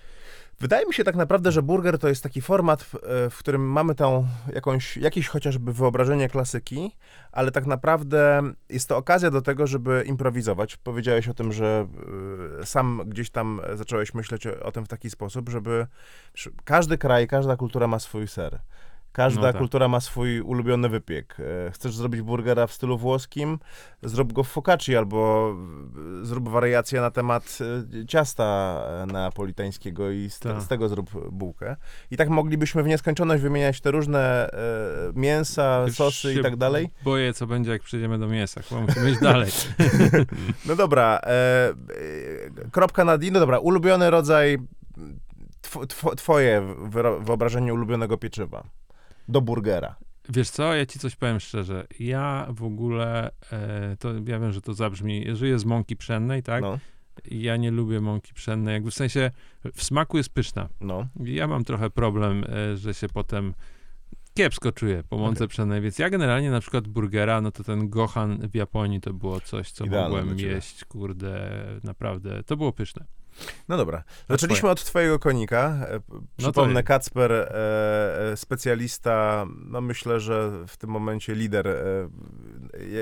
[0.61, 3.73] Wydaje mi się tak naprawdę, że burger to jest taki format, w, e, w którym
[3.73, 6.97] mamy tą jakąś, jakieś chociażby wyobrażenie klasyki,
[7.33, 10.77] ale tak naprawdę jest to okazja do tego, żeby improwizować.
[10.77, 11.87] Powiedziałeś o tym, że
[12.61, 15.87] e, sam gdzieś tam zacząłeś myśleć o, o tym w taki sposób, żeby
[16.35, 18.59] że każdy kraj, każda kultura ma swój ser.
[19.17, 19.59] Każda No tak.
[19.59, 21.37] kultura ma swój ulubiony wypiek.
[21.67, 23.59] E, Chcesz zrobić burgera w stylu włoskim?
[24.03, 25.55] Zrób go w focacci albo
[26.23, 27.59] zrób wariację na temat
[28.03, 28.81] e, ciasta
[29.13, 30.63] neapolitańskiego i z, Tak.
[30.63, 31.77] z tego zrób bułkę.
[32.11, 34.59] I tak moglibyśmy w nieskończoność wymieniać te różne e,
[35.15, 36.91] mięsa, Już sosy i tak dalej.
[37.05, 39.51] Boję, co będzie, jak przejdziemy do mięsa, chyba musimy iść dalej.
[40.67, 41.21] No dobra,
[42.73, 43.27] kropka na D.
[43.33, 44.59] No dobra, ulubiony rodzaj,
[45.61, 46.63] tw, tw, twoje
[47.21, 48.65] wyobrażenie ulubionego pieczywa
[49.29, 49.97] do burgera.
[50.29, 54.61] Wiesz co, ja ci coś powiem szczerze, ja w ogóle, e, to ja wiem, że
[54.61, 56.79] to zabrzmi, żyję z mąki pszennej, tak, No,
[57.31, 59.31] ja nie lubię mąki pszennej, jakby w sensie,
[59.75, 61.07] w smaku jest pyszna, no.
[61.25, 63.55] Ja mam trochę problem, e, że się potem
[64.35, 65.49] kiepsko czuję po mące Okej.
[65.49, 69.41] pszennej, więc ja generalnie na przykład burgera, no to ten gohan w Japonii to było
[69.41, 73.05] coś, co Idealne mogłem jeść, kurde, naprawdę, to było pyszne.
[73.69, 74.05] No dobra.
[74.29, 75.77] Zaczęliśmy od twojego konika.
[75.89, 76.03] E, p-
[76.37, 82.09] Przypomnę, No Kacper, e, e, specjalista, no myślę, że w tym momencie lider e,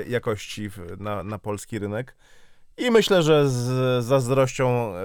[0.07, 2.15] jakości w, na, na polski rynek.
[2.77, 5.01] I myślę, że z zazdrością e,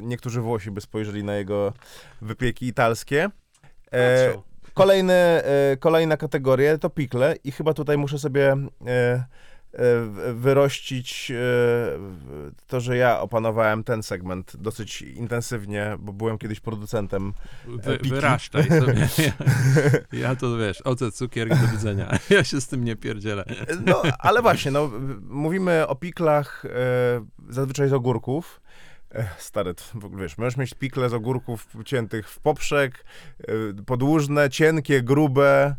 [0.00, 1.72] niektórzy Włosi by spojrzeli na jego
[2.22, 3.30] wypieki italskie.
[3.92, 4.32] E,
[4.74, 8.56] Kolejny, e, kolejna kategoria to pikle i chyba tutaj muszę sobie
[10.34, 11.36] wyrościć e,
[12.66, 17.32] to, że ja opanowałem ten segment dosyć intensywnie, bo byłem kiedyś producentem.
[17.66, 18.10] Wy, piki.
[18.10, 19.08] wyraszczaj sobie.
[19.18, 19.32] Ja,
[20.28, 22.08] ja to wiesz, ocet, cukier do widzenia.
[22.30, 23.44] Ja się z tym nie pierdzielę.
[23.86, 24.90] No, ale właśnie, no,
[25.22, 26.68] mówimy o piklach e,
[27.48, 28.60] zazwyczaj z ogórków.
[29.14, 33.04] E, Stary, w ogóle wiesz, możesz mieć pikle z ogórków ciętych w poprzek,
[33.38, 35.76] e, podłużne, cienkie, grube, e,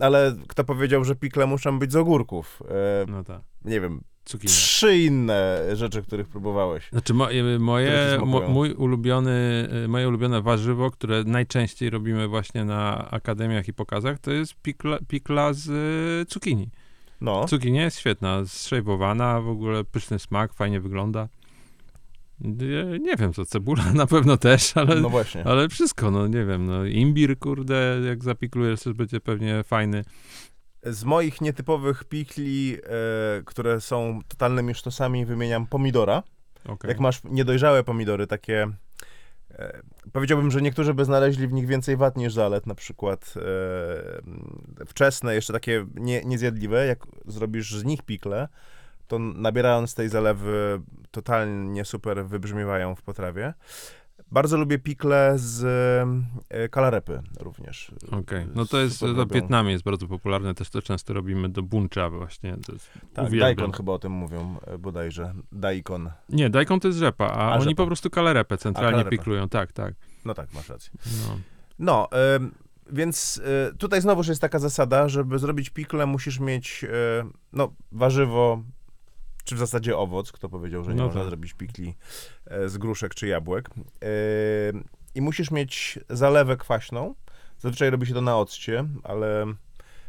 [0.00, 2.62] ale kto powiedział, że pikle muszą być z ogórków?
[3.08, 4.52] No tak, nie wiem, cukinia.
[4.52, 6.88] trzy inne rzeczy, których próbowałeś.
[6.92, 12.64] Znaczy mo, Które moje, mo, mój ulubiony, e, moje ulubione warzywo, które najczęściej robimy właśnie
[12.64, 16.70] na akademiach i pokazach, to jest pikla, pikla z e, cukinii.
[17.20, 21.28] No, Cukinia jest świetna, zszejwowana, w ogóle pyszny smak, fajnie wygląda.
[23.00, 25.44] Nie, wiem co, cebula na pewno też, ale, no właśnie.
[25.44, 30.04] ale wszystko, no nie wiem, no imbir, kurde, jak zapiklujesz, też będzie pewnie fajny.
[30.82, 36.22] Z moich nietypowych pikli, e, które są totalnymi sztosami, wymieniam pomidora.
[36.68, 36.88] Okay.
[36.88, 38.68] Jak masz niedojrzałe pomidory, takie
[39.58, 43.34] E, Powiedziałbym, że niektórzy by znaleźli w nich więcej wad niż zalet, na przykład
[44.80, 48.48] e, wczesne, jeszcze takie nie, niezjadliwe, jak zrobisz z nich pikle,
[49.08, 53.54] to nabierając tej zalewy totalnie super wybrzmiewają w potrawie.
[54.30, 55.64] Bardzo lubię pikle z
[56.50, 57.92] e, kalarepy również.
[58.10, 59.34] Okej, no to jest, to w robią.
[59.34, 62.56] Wietnamie jest bardzo popularne, też to często robimy do buncza właśnie.
[62.66, 63.56] To jest, Tak, uwielbiam.
[63.56, 65.34] daikon chyba o tym mówią e, bodajże.
[65.52, 66.10] Daikon.
[66.28, 67.76] Nie, daikon to jest rzepa, a, A, oni rzepa.
[67.76, 69.94] po prostu kalerepę centralnie piklują, tak, tak.
[70.24, 70.92] No tak, masz rację.
[71.28, 71.38] No.
[71.78, 72.54] No, em,
[72.92, 76.88] więc e, tutaj znowuż jest taka zasada, żeby zrobić pikle musisz mieć e,
[77.52, 78.62] no, warzywo,
[79.44, 81.28] czy w zasadzie owoc, kto powiedział, że nie No można tak.
[81.28, 81.94] zrobić pikli
[82.46, 83.70] e, z gruszek czy jabłek.
[84.02, 84.08] E,
[85.14, 87.14] I musisz mieć zalewę kwaśną.
[87.58, 89.46] Zazwyczaj robi się to na occie, ale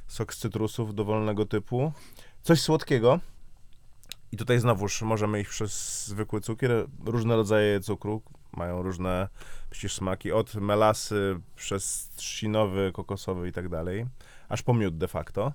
[0.07, 1.91] sok z cytrusów dowolnego typu.
[2.41, 3.19] Coś słodkiego.
[4.31, 6.71] I tutaj znowuż możemy iść przez zwykły cukier.
[7.05, 8.21] Różne rodzaje cukru
[8.57, 9.27] mają różne
[9.69, 10.31] przecież smaki.
[10.31, 14.05] Od melasy przez trzcinowy, kokosowy i tak dalej.
[14.49, 15.53] Aż po miód de facto.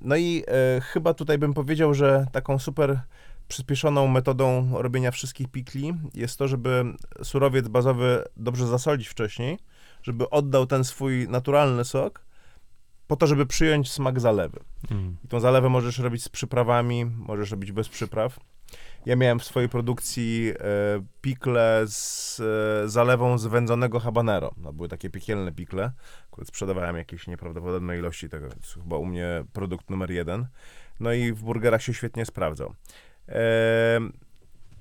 [0.00, 3.00] No i e, chyba tutaj bym powiedział, że taką super
[3.48, 6.84] przyspieszoną metodą robienia wszystkich pikli jest to, żeby
[7.22, 9.58] surowiec bazowy dobrze zasolić wcześniej,
[10.02, 12.24] żeby oddał ten swój naturalny sok,
[13.06, 14.60] po to, żeby przyjąć smak zalewy.
[14.90, 15.16] Mm.
[15.24, 18.40] I tą zalewę możesz robić z przyprawami, możesz robić bez przypraw.
[19.06, 22.40] Ja miałem w swojej produkcji e, pikle z
[22.84, 24.54] e, zalewą z wędzonego habanero.
[24.56, 25.92] No, były takie piekielne pikle.
[26.32, 28.46] Akurat sprzedawałem jakieś nieprawdopodobne ilości tego.
[28.46, 30.46] Jest chyba u mnie produkt numer jeden.
[31.00, 32.74] No i w burgerach się świetnie sprawdzał.
[33.28, 34.00] E,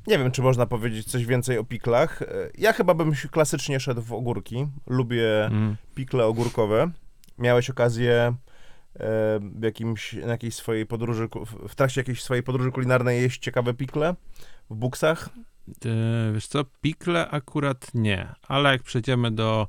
[0.07, 2.23] nie wiem, czy można powiedzieć coś więcej o piklach.
[2.57, 4.67] Ja chyba bym klasycznie szedł w ogórki.
[4.87, 5.75] Lubię Mm.
[5.95, 6.91] pikle ogórkowe.
[7.37, 8.33] Miałeś okazję
[9.39, 11.29] w jakimś, na jakiejś swojej podróży,
[11.67, 14.15] w- trakcie jakiejś swojej podróży kulinarnej jeść ciekawe pikle
[14.69, 15.29] w buksach?
[15.85, 19.67] E, wiesz co, pikle akurat nie, ale jak przejdziemy do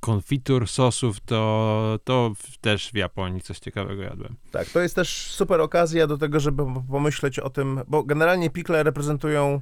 [0.00, 4.36] konfitur, sosów, to, to też w Japonii coś ciekawego jadłem.
[4.50, 8.82] Tak, to jest też super okazja do tego, żeby pomyśleć o tym, bo generalnie pikle
[8.82, 9.60] reprezentują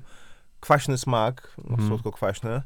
[0.61, 1.89] kwaśny smak, no, Mhm.
[1.89, 2.51] słodko-kwaśny.
[2.51, 2.63] E,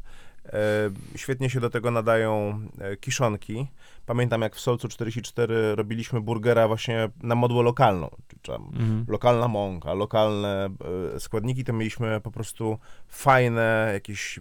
[1.16, 3.66] świetnie się do tego nadają e, kiszonki.
[4.06, 9.04] Pamiętam, jak w Solcu 44 robiliśmy burgera właśnie na modłę lokalną, czyli tam Mhm.
[9.08, 10.68] lokalna mąka, lokalne
[11.14, 14.40] e, składniki, to mieliśmy po prostu fajne, jakieś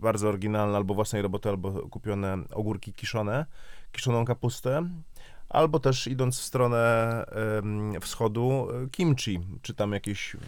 [0.00, 3.46] bardzo oryginalne albo własnej roboty, albo kupione ogórki kiszone,
[3.92, 4.88] kiszoną kapustę,
[5.54, 7.24] albo też idąc w stronę
[8.00, 10.38] wschodu e, kimchi, czy tam jakieś e,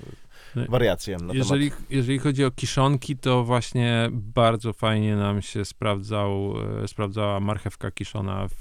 [0.57, 1.91] No, wariacje na Jeżeli, temat...
[1.91, 8.49] jeżeli chodzi o kiszonki, to właśnie bardzo fajnie nam się sprawdzał, e, sprawdzała marchewka kiszona
[8.49, 8.55] w,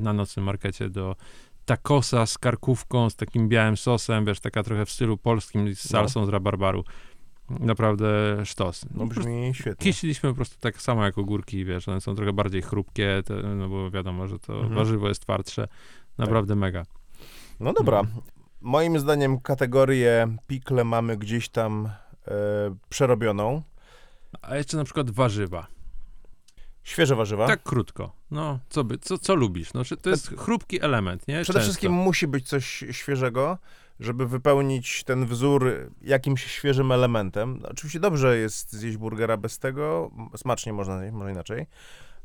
[0.00, 1.16] na nocnym markecie do
[1.64, 5.90] takosa z karkówką, z takim białym sosem, wiesz, taka trochę w stylu polskim, z No.
[5.90, 6.84] salsą z rabarbaru.
[7.60, 8.06] Naprawdę
[8.44, 8.84] sztos.
[8.94, 9.92] No brzmi świetnie.
[9.92, 13.68] Kisiliśmy po prostu tak samo jak ogórki, wiesz, one są trochę bardziej chrupkie, te, no
[13.68, 14.74] bo wiadomo, że to Mhm.
[14.74, 15.68] warzywo jest twardsze.
[16.18, 16.82] Naprawdę mega.
[17.60, 18.00] No dobra.
[18.00, 18.22] Mhm.
[18.60, 21.86] Moim zdaniem kategorię pikle mamy gdzieś tam
[22.28, 22.30] e,
[22.88, 23.62] przerobioną.
[24.42, 25.66] A jeszcze na przykład warzywa.
[26.82, 27.46] Świeże warzywa.
[27.46, 28.12] Tak krótko.
[28.30, 29.72] No, co, by, co, co lubisz?
[29.74, 31.34] No, to jest chrupki element, nie?
[31.34, 31.60] Przede Często.
[31.60, 33.58] wszystkim musi być coś świeżego,
[34.02, 37.62] żeby wypełnić ten wzór jakimś świeżym elementem.
[37.70, 41.66] Oczywiście dobrze jest zjeść burgera bez tego, smacznie można zjeść, może inaczej,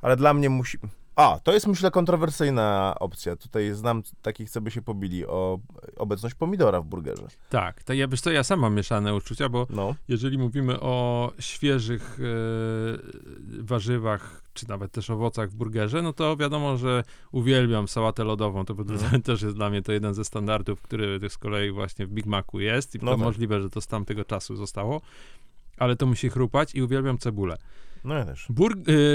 [0.02, 0.78] ale dla mnie musi...
[1.18, 3.36] A, to jest myślę kontrowersyjna opcja.
[3.36, 5.60] Tutaj znam takich, co by się pobili o
[5.98, 7.28] obecność pomidora w burgerze.
[7.50, 12.20] Tak, to ja, co, ja sam mam mieszane uczucia, bo No, jeżeli mówimy o świeżych
[12.20, 18.66] e, warzywach, czy nawet też owocach w burgerze, no to wiadomo, że uwielbiam sałatę lodową,
[18.66, 18.76] to
[19.06, 19.22] Mhm.
[19.28, 22.60] też jest dla mnie to jeden ze standardów, który z kolei właśnie w Big Macu
[22.60, 23.26] jest i No to tak.
[23.26, 25.02] możliwe, że to z tamtego czasu zostało,
[25.78, 27.58] ale to musi chrupać i uwielbiam cebulę.
[28.04, 28.48] no ja też.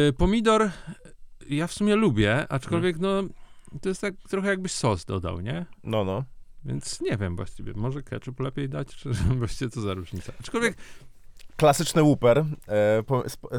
[0.08, 0.70] Y, pomidor
[1.48, 3.28] ja w sumie lubię, aczkolwiek Mhm.
[3.72, 5.66] no to jest tak trochę jakbyś sos dodał, nie?
[5.84, 6.24] No, no.
[6.64, 10.32] Więc nie wiem właściwie, może ketchup lepiej dać, czy właściwie co za różnica.
[10.40, 10.76] Aczkolwiek
[11.62, 12.44] Klasyczny łuper e,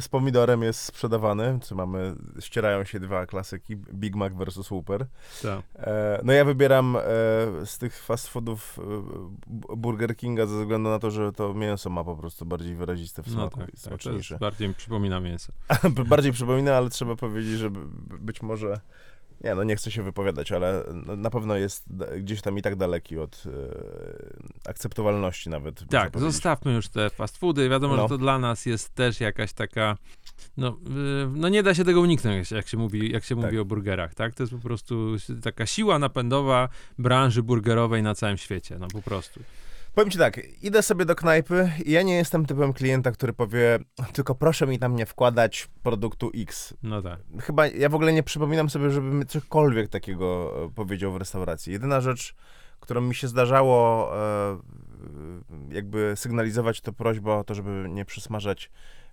[0.01, 1.59] z, pomidorem jest sprzedawany.
[1.61, 5.05] Co mamy, ścierają się dwa klasyki, Big Mac versus łuper.
[5.43, 5.61] tak.
[5.75, 7.01] E, no ja wybieram e,
[7.65, 8.79] z tych fast foodów
[9.47, 13.23] bu- Burger Kinga ze względu na to, że to mięso ma po prostu bardziej wyraziste
[13.23, 14.33] w No smaku tak, i tak, smaczniejsze.
[14.33, 15.53] jest bardziej mi przypomina mięso.
[16.09, 17.69] bardziej przypomina, ale trzeba powiedzieć, że
[18.19, 18.79] być może
[19.43, 21.85] nie, no nie chcę się wypowiadać, ale no, na pewno jest
[22.19, 25.87] gdzieś tam i tak daleki od e, akceptowalności nawet.
[25.89, 27.69] Tak, zostawmy już te fast foody.
[27.69, 28.01] Wiadomo, No.
[28.03, 29.97] że to dla nas jest też jakaś taka.
[30.57, 33.35] No, y, no nie da się tego uniknąć, jak się, jak się mówi, jak się
[33.35, 33.45] Tak.
[33.45, 34.35] mówi o burgerach, tak?
[34.35, 39.39] To jest po prostu taka siła napędowa branży burgerowej na całym świecie, no po prostu.
[39.95, 43.79] Powiem ci tak, idę sobie do knajpy i ja nie jestem typem klienta, który powie,
[44.13, 46.73] tylko proszę mi tam nie wkładać produktu X.
[46.83, 47.19] No tak.
[47.41, 51.73] Chyba ja w ogóle nie przypominam sobie, żebym cokolwiek takiego e, powiedział w restauracji.
[51.73, 52.35] Jedyna rzecz,
[52.79, 54.57] którą mi się zdarzało e,
[55.69, 58.71] jakby sygnalizować, to prośba o to, żeby nie przysmażać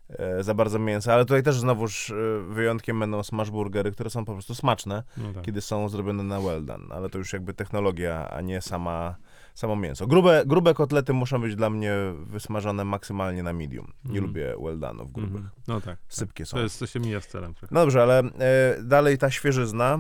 [0.09, 2.13] e, za bardzo mięsa, ale tutaj też znowuż
[2.49, 5.43] wyjątkiem będą smashburgery, które są po prostu smaczne, No tak.
[5.43, 9.17] kiedy są zrobione na well done, ale to już jakby technologia, a nie sama,
[9.55, 10.07] samo mięso.
[10.07, 11.93] Grube, grube kotlety muszą być dla mnie
[12.27, 13.93] wysmażone maksymalnie na medium.
[14.05, 14.27] Nie Mhm.
[14.27, 15.25] lubię well grubych.
[15.25, 15.51] Mhm.
[15.69, 15.99] No tak.
[16.09, 16.57] Sypkie są.
[16.57, 17.75] To, jest, to się mija z celem trochę.
[17.75, 19.99] No dobrze, ale e, dalej ta świeżyzna.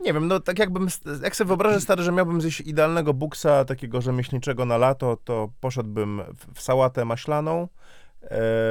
[0.00, 0.88] Nie wiem, no tak jakbym,
[1.22, 6.22] jak sobie wyobrażę stary, że miałbym zjeść idealnego buksa takiego rzemieślniczego na lato, to poszedłbym
[6.34, 7.68] w, w sałatę maślaną, e,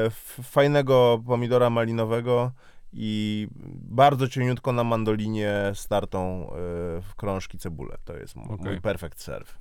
[0.10, 2.52] w fajnego pomidora malinowego
[2.93, 6.56] i bardzo cieniutko na mandolinie startą e,
[7.01, 7.97] w krążki cebulę.
[8.06, 9.58] To jest mój perfect serve.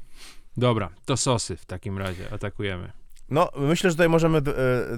[0.56, 2.32] Dobra, to sosy w takim razie.
[2.32, 2.92] Atakujemy.
[3.28, 4.42] No, myślę, że tutaj możemy e,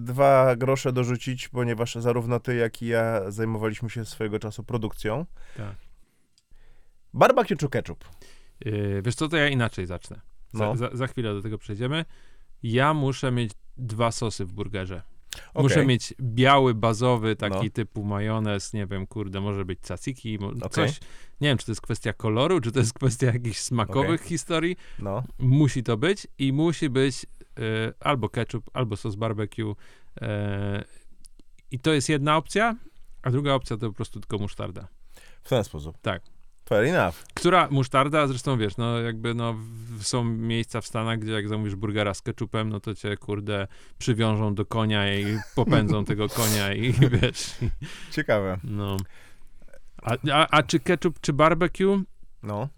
[0.01, 5.27] dwa grosze dorzucić, ponieważ zarówno ty, jak i ja zajmowaliśmy się swojego czasu produkcją.
[5.57, 5.77] Tak.
[7.14, 8.05] Barbecue czy ketchup?
[8.64, 10.21] Yy, wiesz co, to ja inaczej zacznę.
[10.53, 10.77] Za, No.
[10.77, 12.05] za, za chwilę do tego przejdziemy.
[12.62, 15.03] Ja muszę mieć dwa sosy w burgerze.
[15.55, 15.62] Okej.
[15.62, 17.71] Muszę mieć biały, bazowy, taki No.
[17.73, 19.79] typu majonez, nie wiem, kurde, może być
[20.38, 20.71] mo- Okej.
[20.71, 21.01] coś.
[21.40, 24.77] Nie wiem, czy to jest kwestia koloru, czy to jest kwestia jakichś smakowych historii.
[24.99, 27.27] No, Musi to być i musi być
[27.59, 29.75] e, albo ketchup, albo sos barbecue.
[30.21, 30.85] E,
[31.71, 32.77] I to jest jedna opcja,
[33.23, 34.88] a druga opcja to po prostu tylko musztarda.
[35.42, 35.99] w ten sposób.
[36.03, 36.23] Tak.
[36.73, 37.15] Fair enough.
[37.35, 39.55] Która musztarda, zresztą wiesz, no jakby no
[40.01, 43.67] są miejsca w Stanach, gdzie jak zamówisz burgera z ketchupem, no to cię kurde
[43.99, 47.55] przywiążą do konia i popędzą tego konia i wiesz,
[48.11, 48.59] Ciekawe.
[48.65, 48.97] no.
[50.03, 52.03] A, a, a czy ketchup, czy barbecue?
[52.43, 52.69] No.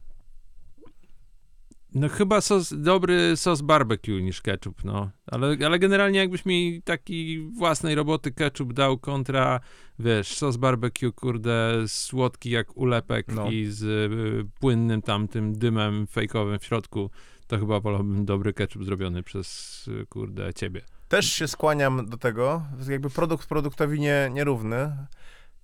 [1.95, 5.11] No chyba sos, dobry sos barbecue niż ketchup, no.
[5.27, 9.61] Ale, ale generalnie jakbyś mi taki własnej roboty ketchup dał kontra,
[9.99, 13.51] wiesz, sos barbecue, kurde, słodki jak ulepek No.
[13.51, 17.11] i z y, płynnym tamtym dymem fejkowym w środku,
[17.47, 20.81] to chyba wolałbym dobry ketchup zrobiony przez, y, kurde, ciebie.
[21.09, 22.63] Też się skłaniam do tego.
[22.89, 24.97] Jakby produkt produktowi nie, nierówny.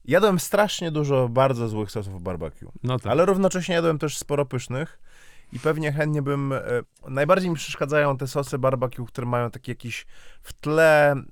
[0.04, 2.72] Jadłem strasznie dużo bardzo złych sosów barbecue.
[2.82, 3.12] No tak.
[3.12, 4.98] Ale równocześnie jadłem też sporo pysznych.
[5.52, 6.52] I pewnie chętnie bym.
[6.52, 6.60] E,
[7.08, 10.06] najbardziej mi przeszkadzają te sosy barbecue, które mają taki jakiś
[10.42, 11.24] w tle mm,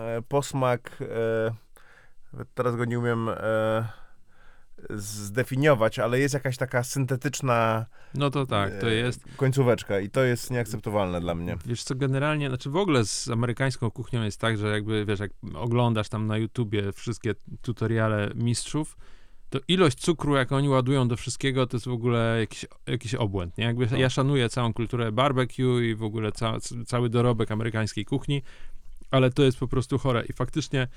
[0.00, 0.98] e, posmak.
[1.00, 3.30] E, teraz go nie umiem
[4.90, 9.24] zdefiniować, ale jest jakaś taka syntetyczna No to tak, to jest.
[9.36, 11.56] końcóweczka i to jest nieakceptowalne dla mnie.
[11.66, 15.30] Wiesz co, generalnie, znaczy w ogóle z amerykańską kuchnią jest tak, że jakby, wiesz, jak
[15.54, 18.96] oglądasz tam na YouTubie wszystkie tutoriale mistrzów,
[19.50, 23.58] to ilość cukru, jak oni ładują do wszystkiego, to jest w ogóle jakiś, jakiś obłęd,
[23.58, 23.64] nie?
[23.64, 23.96] Jakby No.
[23.98, 26.56] ja szanuję całą kulturę barbecue i w ogóle ca,
[26.86, 28.42] cały dorobek amerykańskiej kuchni,
[29.10, 30.88] ale to jest po prostu chore i faktycznie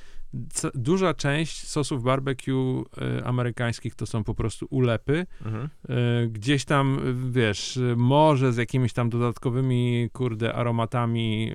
[0.76, 2.84] duża część sosów barbecue
[3.20, 5.70] y, amerykańskich to są po prostu ulepy, Mhm.
[5.90, 7.00] E, gdzieś tam,
[7.32, 11.52] wiesz, może z jakimiś tam dodatkowymi, kurde, aromatami,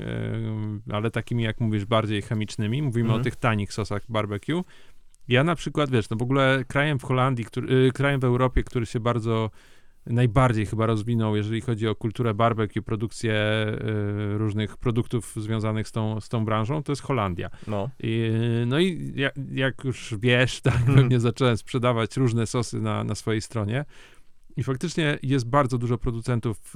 [0.91, 2.83] e, ale takimi, jak mówisz, bardziej chemicznymi.
[2.83, 3.21] Mówimy Mhm.
[3.21, 4.65] o tych tanich sosach barbecue.
[5.29, 8.63] Ja na przykład, wiesz, no w ogóle krajem w Holandii, który, e, krajem w Europie,
[8.65, 9.51] który się bardzo,
[10.07, 13.77] najbardziej chyba rozwinął, jeżeli chodzi o kulturę barbecue, produkcję e,
[14.39, 17.51] różnych produktów związanych z tą, z tą branżą, to jest Holandia.
[17.67, 17.91] No.
[18.01, 18.31] I,
[18.67, 20.97] no i jak, jak już wiesz, tak, Mhm.
[20.99, 23.85] pewnie zacząłem sprzedawać różne sosy na, na swojej stronie.
[24.57, 26.75] I faktycznie jest bardzo dużo producentów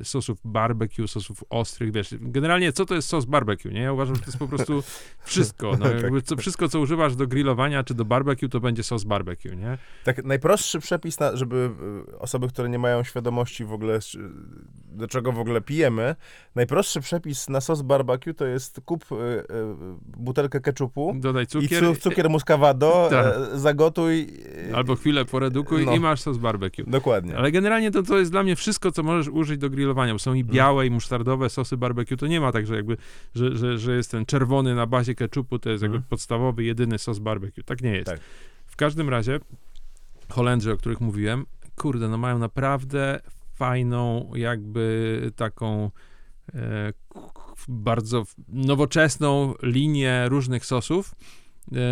[0.00, 3.80] e, sosów barbecue, sosów ostrych, wiesz, generalnie co to jest sos barbecue, nie?
[3.80, 4.82] Ja uważam, że to jest po prostu
[5.24, 6.02] wszystko, no, Tak.
[6.02, 9.78] jakby co, wszystko, co używasz do grillowania czy do barbecue, to będzie sos barbecue, nie?
[10.04, 11.70] Tak, najprostszy przepis, na, żeby
[12.12, 13.98] y, osoby, które nie mają świadomości w ogóle,
[14.92, 16.16] do czego w ogóle pijemy,
[16.54, 19.44] najprostszy przepis na sos barbecue to jest kup y, y,
[20.16, 23.26] butelkę ketchupu Dodaj i cukier, cu, cukier muscawado, Tak.
[23.54, 24.26] e, zagotuj.
[24.74, 25.94] albo chwilę poredukuj No.
[25.96, 26.84] i masz sos barbecue.
[26.94, 27.36] Dokładnie.
[27.36, 30.12] Ale generalnie to, to jest dla mnie wszystko, co możesz użyć do grillowania.
[30.12, 30.54] Bo są i Mhm.
[30.56, 32.16] białe, i musztardowe sosy barbecue.
[32.16, 32.96] To nie ma tak, że jakby,
[33.34, 36.08] że, że, że jest ten czerwony na bazie ketchupu, to jest jakby Mhm.
[36.10, 37.62] podstawowy, jedyny sos barbecue.
[37.64, 38.06] Tak nie jest.
[38.06, 38.20] Tak.
[38.66, 39.40] W każdym razie
[40.28, 43.20] Holendrzy, o których mówiłem, kurde, no mają naprawdę
[43.54, 45.90] fajną, jakby taką
[46.54, 46.92] e,
[47.68, 51.14] bardzo nowoczesną linię różnych sosów,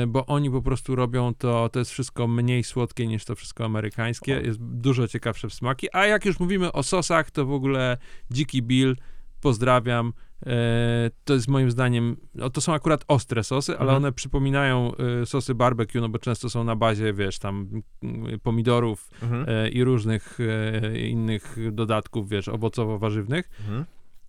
[0.08, 4.38] bo oni po prostu robią to, to jest wszystko mniej słodkie niż to wszystko amerykańskie,
[4.38, 4.40] O.
[4.40, 7.96] jest dużo ciekawsze w smaki, a jak już mówimy o sosach, to w ogóle
[8.30, 8.96] Dziki Bill
[9.40, 10.12] pozdrawiam.
[10.46, 13.96] E, to jest moim zdaniem, no to są akurat ostre sosy, ale Mhm.
[13.96, 14.92] one przypominają
[15.22, 19.44] e, sosy barbecue, no bo często są na bazie, wiesz, tam mm, pomidorów Mhm.
[19.48, 23.42] e, i różnych e, innych dodatków, wiesz, owocowo-warzywnych.
[23.60, 23.84] Mhm.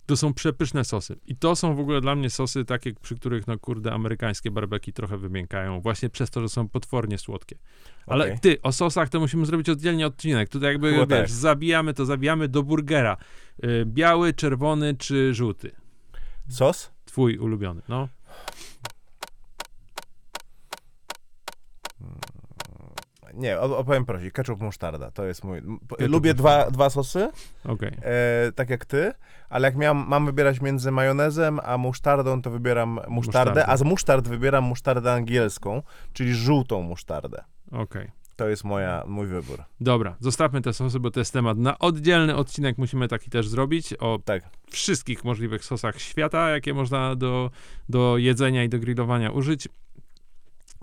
[0.06, 1.16] To są przepyszne sosy.
[1.26, 4.92] I to są w ogóle dla mnie sosy takie, przy których, no kurde, amerykańskie barbeki
[4.92, 7.56] trochę wymiękają, właśnie przez to, że są potwornie słodkie.
[8.06, 8.38] Ale Okej.
[8.38, 10.48] ty, o sosach to musimy zrobić oddzielnie odcinek.
[10.48, 11.30] Tutaj jakby, Chyba wiesz, tak.
[11.30, 13.16] zabijamy to, zabijamy do burgera.
[13.64, 15.70] Y, biały, czerwony czy żółty?
[16.48, 16.90] Sos?
[17.04, 18.08] Twój ulubiony, no.
[23.36, 24.32] Nie, opowiem prościej.
[24.32, 25.10] Ketchup, musztarda.
[25.10, 25.60] To jest mój...
[25.60, 27.30] Ketchup, Lubię dwa, dwa sosy,
[27.64, 27.92] Okej.
[28.02, 29.12] e, tak jak ty,
[29.48, 33.10] ale jak miałem, mam wybierać między majonezem a musztardą, to wybieram musztardę,
[33.50, 33.66] Musztardę.
[33.66, 35.82] a z musztard wybieram musztardę angielską,
[36.12, 37.44] czyli żółtą musztardę.
[37.72, 38.10] Okej.
[38.36, 39.62] To jest moja, mój wybór.
[39.80, 42.78] Dobra, zostawmy te sosy, bo to jest temat na oddzielny odcinek.
[42.78, 44.42] Musimy taki też zrobić o Tak.
[44.70, 47.50] wszystkich możliwych sosach świata, jakie można do,
[47.88, 49.68] do jedzenia i do grillowania użyć.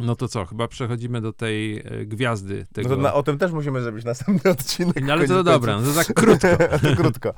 [0.02, 2.90] No to co, chyba przechodzimy do tej e, gwiazdy tego.
[2.90, 5.02] No to na, o tym też musimy zrobić następny odcinek.
[5.02, 6.48] No ale to koniec dobra, no to tak krótko.
[7.02, 7.34] krótko.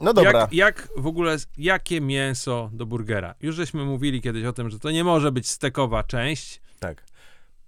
[0.00, 0.40] No dobra.
[0.40, 3.34] Jak, jak w ogóle, jakie mięso do burgera?
[3.40, 6.60] Już żeśmy mówili kiedyś o tym, że to nie może być stekowa część.
[6.80, 7.04] Tak.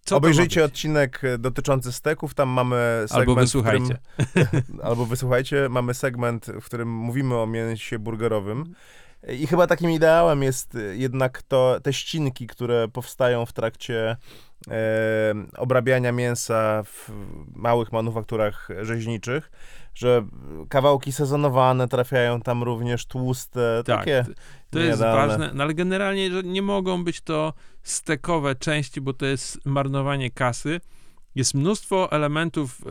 [0.07, 3.99] Co Obejrzyjcie odcinek e, dotyczący steków, tam mamy segment, Albo wysłuchajcie.
[4.31, 8.75] Którym, albo wysłuchajcie, mamy segment, w którym mówimy o mięsie burgerowym.
[9.33, 14.17] I chyba takim ideałem jest e, jednak to, te ścinki, które powstają w trakcie
[14.71, 17.11] e, obrabiania mięsa w
[17.55, 19.51] małych manufakturach rzeźniczych,
[19.95, 20.27] że
[20.69, 24.25] kawałki sezonowane trafiają tam również tłuste, Tak, takie.
[24.71, 25.29] to jest niejadalne.
[25.29, 27.53] ważne, no ale generalnie, że nie mogą być to
[27.83, 30.81] stekowe części, bo to jest marnowanie kasy.
[31.35, 32.85] Jest mnóstwo elementów y,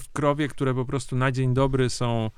[0.00, 2.30] w krowie, które po prostu na dzień dobry są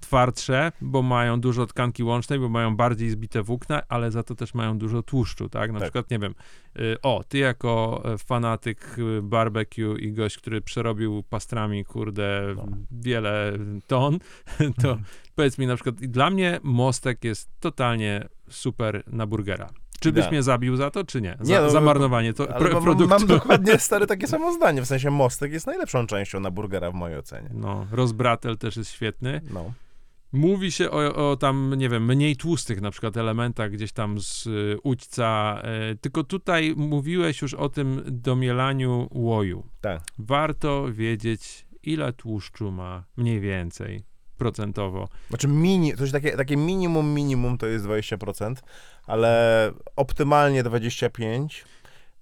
[0.00, 4.54] twardsze, bo mają dużo tkanki łącznej, bo mają bardziej zbite włókna, ale za to też
[4.54, 5.72] mają dużo tłuszczu, tak?
[5.72, 5.86] Na Tak.
[5.88, 6.34] przykład, nie wiem,
[6.78, 12.66] y, o, ty jako e, fanatyk y, barbecue i gość, który przerobił pastrami, kurde, No.
[12.90, 13.52] wiele
[13.86, 14.18] ton,
[14.82, 14.98] to
[15.36, 19.68] powiedz mi na przykład, dla mnie mostek jest totalnie super na burgera.
[20.00, 20.30] Czy byś Da.
[20.30, 21.36] mnie zabił za to, czy nie?
[21.40, 23.08] Za, Nie, no, za marnowanie to pro, mam, produktu.
[23.08, 26.94] mam dokładnie stary takie samo zdanie, w sensie mostek jest najlepszą częścią na burgera w
[26.94, 27.48] mojej ocenie.
[27.54, 29.40] No, rozbratel też jest świetny.
[29.52, 29.72] No.
[30.32, 34.46] Mówi się o, o tam, nie wiem, mniej tłustych na przykład elementach gdzieś tam z
[34.46, 35.62] y, udźca,
[35.92, 39.66] y, tylko tutaj mówiłeś już o tym domielaniu łoju.
[39.80, 40.02] Tak.
[40.18, 44.02] Warto wiedzieć, ile tłuszczu ma mniej więcej
[44.38, 45.08] procentowo.
[45.28, 48.54] Znaczy mini, coś takie, takie minimum, minimum to jest 20%,
[49.06, 51.48] ale optymalnie 25%.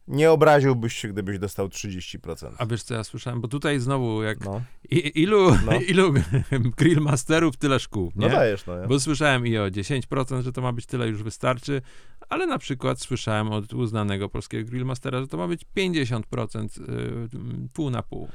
[0.08, 2.52] Nie obraziłbyś się, gdybyś dostał 30%.
[2.58, 3.40] A wiesz co ja słyszałem?
[3.40, 5.72] Bo tutaj znowu jak No, i, ilu, No.
[5.90, 6.14] ilu
[6.78, 8.32] grillmasterów, tyle szkół, no nie?
[8.32, 8.80] dajesz, no.
[8.80, 8.86] Nie?
[8.86, 11.82] Bo słyszałem i o 10%, że to ma być tyle, już wystarczy,
[12.28, 17.90] ale na przykład słyszałem od uznanego polskiego grillmastera, że to ma być 50% y, pół
[17.90, 18.28] na pół.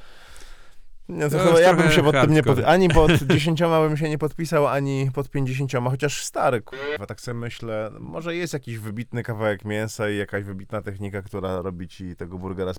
[1.09, 3.97] Nie, to To chyba ja bym się pod tym nie pod, ani pod 10 bym
[3.97, 8.77] się nie podpisał, ani pod 50, chociaż stary, kurwa, tak sobie myślę, może jest jakiś
[8.77, 12.71] wybitny kawałek mięsa i jakaś wybitna technika, która robi ci tego burgera.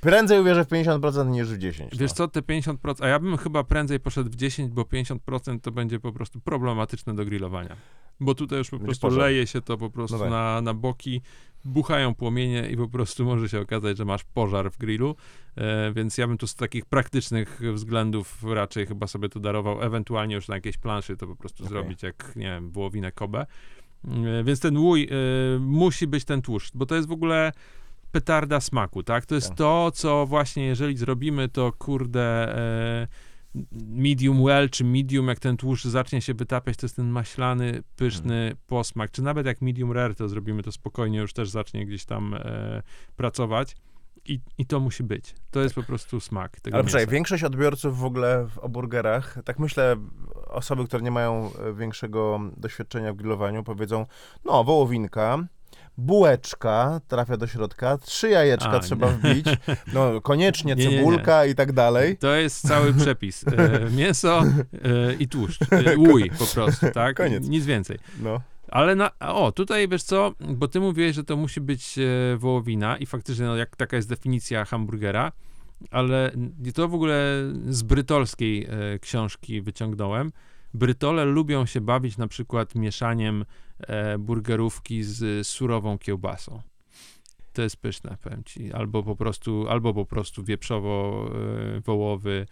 [0.00, 1.98] Prędzej uwierzę w 50% niż w 10.
[1.98, 2.16] Wiesz no.
[2.16, 6.00] co, te 50%, a ja bym chyba prędzej poszedł w 10, bo 50% to będzie
[6.00, 7.76] po prostu problematyczne do grillowania.
[8.20, 10.30] Bo tutaj już po prostu leje się to po prostu No tak.
[10.30, 11.22] na, na boki,
[11.64, 15.16] buchają płomienie i po prostu może się okazać, że masz pożar w grillu,
[15.56, 20.34] e, więc ja bym tu z takich praktycznych względów raczej chyba sobie to darował, ewentualnie
[20.34, 21.68] już na jakiejś planszy to po prostu Okej.
[21.68, 23.46] zrobić jak, nie wiem, wołowinę Kobe.
[24.08, 27.52] E, więc ten łój, e, musi być ten tłuszcz, bo to jest w ogóle
[28.12, 29.26] petarda smaku, tak?
[29.26, 29.56] To jest Tak.
[29.56, 33.08] to, co właśnie jeżeli zrobimy to, kurde, e,
[33.82, 38.34] medium well, czy medium, jak ten tłuszcz zacznie się wytapiać, to jest ten maślany, pyszny
[38.34, 38.56] Hmm.
[38.66, 42.34] posmak, czy nawet jak medium rare to zrobimy, to spokojnie już też zacznie gdzieś tam
[42.34, 42.82] e,
[43.16, 43.76] pracować.
[44.26, 45.34] I, I to musi być.
[45.50, 49.38] To jest po prostu smak tego Ale przecież większość odbiorców w ogóle w, o burgerach,
[49.44, 49.96] tak myślę,
[50.46, 54.06] osoby, które nie mają e, większego doświadczenia w grillowaniu, powiedzą,
[54.44, 55.46] no, wołowinka,
[55.98, 59.12] bułeczka trafia do środka, trzy jajeczka A, trzeba nie.
[59.12, 59.46] wbić,
[59.94, 60.96] no, koniecznie Nie, nie, nie.
[60.96, 62.16] cebulka i tak dalej.
[62.18, 63.44] To jest cały przepis.
[63.48, 65.62] E, mięso e, i tłuszcz.
[65.72, 67.16] E, łój po prostu, tak?
[67.16, 67.48] Koniec.
[67.48, 67.98] Nic więcej.
[68.22, 72.36] No, Ale na, o, tutaj wiesz co, bo ty mówiłeś, że to musi być e,
[72.36, 75.32] wołowina i faktycznie no, jak, taka jest definicja hamburgera,
[75.90, 76.30] ale
[76.74, 80.32] to w ogóle z brytolskiej e, książki wyciągnąłem.
[80.74, 83.44] Brytole lubią się bawić na przykład mieszaniem
[83.80, 86.62] e, burgerówki z surową kiełbasą.
[87.52, 88.72] To jest pyszne, powiem ci.
[88.72, 92.46] Albo po prostu, albo po prostu wieprzowo-wołowy.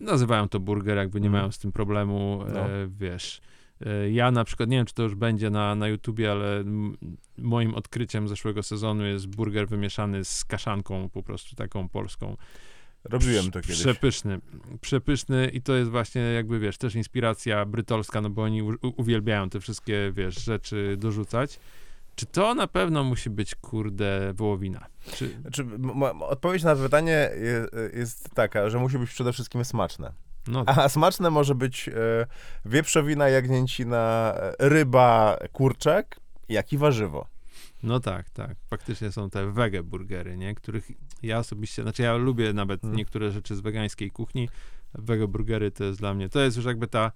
[0.00, 1.42] Nazywają to burger, jakby nie Mhm.
[1.42, 2.64] mają z tym problemu, e, No.
[2.88, 3.40] wiesz.
[3.86, 6.64] E, Ja na przykład, nie wiem, czy to już będzie na, na YouTubie, ale
[7.38, 12.36] moim odkryciem zeszłego sezonu jest burger wymieszany z kaszanką, po prostu taką polską.
[13.04, 13.78] Robiłem to kiedyś.
[13.80, 14.40] Przepyszny,
[14.80, 19.50] przepyszny i to jest właśnie jakby, wiesz, też inspiracja brytolska, no bo oni u, uwielbiają
[19.50, 21.60] te wszystkie, wiesz, rzeczy dorzucać.
[22.14, 24.86] Czy to na pewno musi być, kurde, wołowina?
[25.14, 27.66] Czy, Znaczy, m- m- odpowiedź na pytanie je,
[27.98, 30.12] jest taka, że musi być przede wszystkim smaczne.
[30.48, 31.92] no, A smaczne może być e,
[32.64, 37.26] wieprzowina, jagnięcina, e, ryba, kurczak, jak i warzywo.
[37.82, 38.56] No tak, tak.
[38.70, 40.54] Faktycznie są te wege burgery, nie?
[40.54, 40.90] Których
[41.22, 42.96] ja osobiście, znaczy ja lubię nawet Hmm.
[42.98, 44.48] niektóre rzeczy z wegańskiej kuchni.
[44.94, 47.12] Wege burgery to jest dla mnie, to jest już jakby ta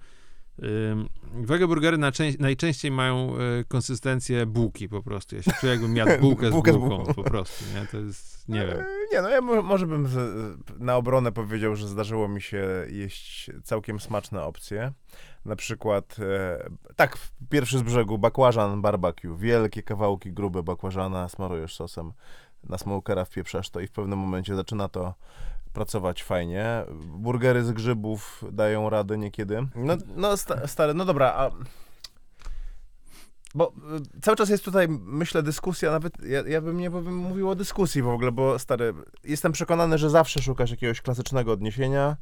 [0.93, 1.09] Ym,
[1.47, 1.99] wege burgery
[2.39, 5.37] najczęściej mają y, konsystencję bułki po prostu.
[5.37, 7.15] Ja się czuję jakbym jadł bułkę z Bułkę z bułką, bułką.
[7.15, 7.87] po prostu, nie?
[7.87, 8.79] To jest, nie wiem.
[8.81, 10.17] E, Nie, no ja mo- może bym z,
[10.79, 14.93] na obronę powiedział, że zdarzyło mi się jeść całkiem smaczne opcje.
[15.45, 17.19] Na przykład, e, tak,
[17.51, 19.37] pierwszy z brzegu, bakłażan barbecue.
[19.37, 22.13] Wielkie kawałki grube bakłażana, smarujesz sosem
[22.69, 25.15] na smokera, wpieprzasz to i w pewnym momencie zaczyna to
[25.73, 26.85] pracować fajnie.
[27.07, 29.67] Burgery z grzybów dają radę niekiedy.
[29.75, 31.51] No, no sta, stary, no dobra, a...
[33.55, 33.73] Bo
[34.17, 37.55] y, cały czas jest tutaj, myślę, dyskusja, nawet ja, ja bym nie bym mówił o
[37.55, 42.17] dyskusji w ogóle, bo stary, jestem przekonany, że zawsze szukasz jakiegoś klasycznego odniesienia.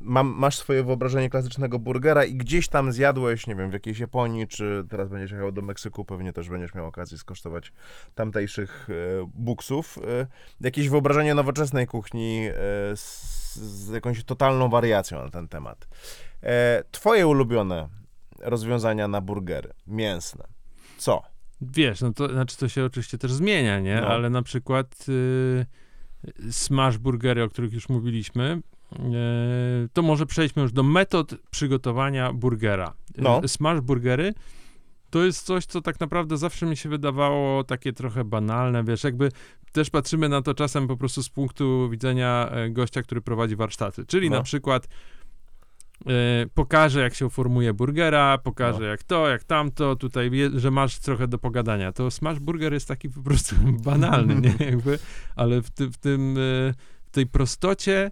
[0.00, 4.48] Mam, masz swoje wyobrażenie klasycznego burgera i gdzieś tam zjadłeś, nie wiem, w jakiejś Japonii,
[4.48, 7.72] czy teraz będziesz jechał do Meksyku, pewnie też będziesz miał okazję skosztować
[8.14, 8.94] tamtejszych e,
[9.34, 9.98] buksów.
[9.98, 10.26] E,
[10.60, 12.52] jakieś wyobrażenie nowoczesnej kuchni e,
[12.96, 15.88] z, z jakąś totalną wariacją na ten temat.
[16.42, 17.88] E, twoje ulubione
[18.40, 20.44] rozwiązania na burgery mięsne.
[20.98, 21.22] Co?
[21.60, 24.00] Wiesz, no to znaczy to się oczywiście też zmienia, nie?
[24.00, 24.06] No.
[24.06, 25.66] Ale na przykład y,
[26.52, 28.60] smash burgery, o których już mówiliśmy,
[29.92, 32.92] to może przejdźmy już do metod przygotowania burgera.
[33.18, 33.40] Y, No.
[33.46, 34.34] Smash burgery
[35.10, 39.32] to jest coś, co tak naprawdę zawsze mi się wydawało takie trochę banalne, wiesz, jakby
[39.72, 44.06] też patrzymy na to czasem po prostu z punktu widzenia e, gościa, który prowadzi warsztaty,
[44.06, 44.36] czyli No.
[44.36, 44.88] na przykład
[46.06, 46.10] e,
[46.54, 48.86] pokaże, jak się formuje burgera, pokaże No.
[48.86, 51.92] jak to, jak tamto, tutaj, je, że masz trochę do pogadania.
[51.92, 54.54] To smash burger jest taki po prostu banalny, nie?
[54.70, 54.98] Jakby,
[55.36, 56.74] ale w, ty, w tym, e,
[57.06, 58.10] w tej prostocie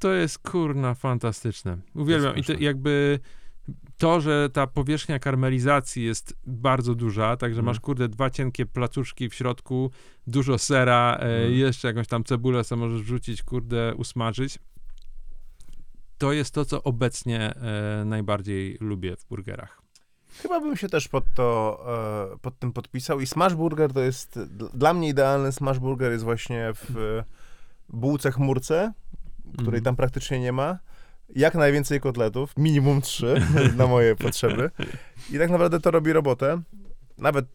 [0.00, 1.78] to jest kurna fantastyczne.
[1.94, 2.36] Uwielbiam.
[2.36, 3.18] I to jakby
[3.98, 7.66] to, że ta powierzchnia karmelizacji jest bardzo duża, także Mm.
[7.66, 9.90] masz kurde dwa cienkie placuszki w środku,
[10.26, 11.52] dużo sera, e, Mm.
[11.52, 14.58] jeszcze jakąś tam cebulę sobie możesz wrzucić, kurde, usmażyć.
[16.18, 19.82] To jest to, co obecnie e, najbardziej lubię w burgerach.
[20.42, 21.80] Chyba bym się też pod to,
[22.34, 24.38] e, pod tym podpisał i smash burger to jest,
[24.74, 27.24] dla mnie idealny smash burger jest właśnie w e,
[27.88, 28.92] bułce chmurce,
[29.56, 29.84] której Mhm.
[29.84, 30.78] tam praktycznie nie ma.
[31.28, 33.34] Jak najwięcej kotletów, minimum trzy
[33.76, 34.70] na moje potrzeby.
[35.32, 36.62] I tak naprawdę to robi robotę.
[37.18, 37.46] Nawet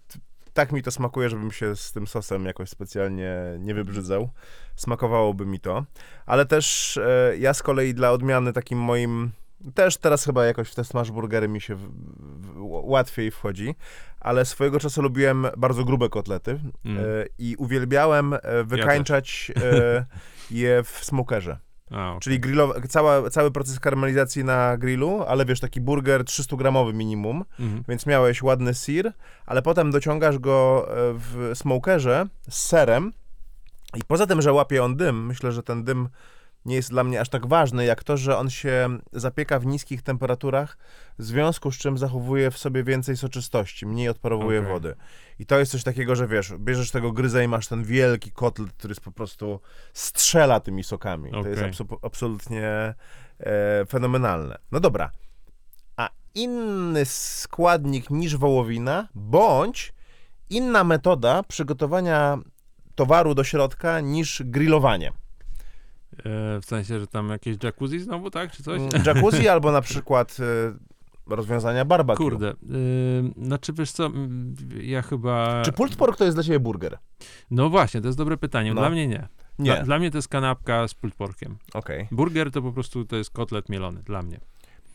[0.53, 4.29] tak mi to smakuje, żebym się z tym sosem jakoś specjalnie nie wybrzydzał.
[4.75, 5.85] Smakowałoby mi to.
[6.25, 9.31] Ale też e, ja z kolei dla odmiany takim moim
[9.73, 13.75] też teraz chyba jakoś w te smash burgery mi się w, w, łatwiej wchodzi,
[14.19, 16.97] ale swojego czasu lubiłem bardzo grube kotlety Mm.
[16.97, 17.03] e,
[17.37, 20.05] i uwielbiałem e, wykańczać e,
[20.51, 21.57] je w smokerze.
[21.91, 22.19] A, okej.
[22.19, 27.83] Czyli grillowa, cała, cały proces karmelizacji na grillu, ale wiesz, taki burger 300-gramowy minimum, Mhm.
[27.87, 29.13] więc miałeś ładny sir,
[29.45, 33.13] ale potem dociągasz go e, w smokerze z serem
[33.95, 36.09] i poza tym, że łapie on dym, myślę, że ten dym
[36.66, 40.01] nie jest dla mnie aż tak ważny, jak to, że on się zapieka w niskich
[40.01, 40.78] temperaturach,
[41.20, 44.72] w związku z czym zachowuje w sobie więcej soczystości, mniej odparowuje Okej.
[44.72, 44.95] wody.
[45.39, 48.72] I to jest coś takiego, że wiesz, bierzesz tego gryza i masz ten wielki kotlet,
[48.72, 49.60] który jest po prostu
[49.93, 51.32] strzela tymi sokami.
[51.32, 52.64] To jest abso- absolutnie
[53.39, 54.57] e, fenomenalne.
[54.72, 55.12] No dobra.
[55.97, 59.93] A inny składnik niż wołowina, bądź
[60.49, 62.38] inna metoda przygotowania
[62.95, 65.12] towaru do środka niż grillowanie.
[66.18, 68.51] E, w sensie, że tam jakieś jacuzzi znowu, tak?
[68.51, 68.82] Czy coś?
[68.82, 72.24] Mm, Jacuzzi albo na przykład e, rozwiązania barbecue.
[72.24, 72.51] Kurde.
[72.51, 72.55] Y,
[73.45, 74.10] znaczy, wiesz co,
[74.82, 75.62] ja chyba...
[75.66, 76.97] Czy pulled pork to jest dla ciebie burger?
[77.51, 78.74] No właśnie, to jest dobre pytanie.
[78.74, 78.82] No.
[78.82, 79.28] Dla mnie nie.
[79.60, 79.74] Nie.
[79.74, 81.57] Dla, dla mnie to jest kanapka z pulled porkiem.
[81.74, 82.07] Okej.
[82.12, 84.39] Burger to po prostu to jest kotlet mielony, dla mnie.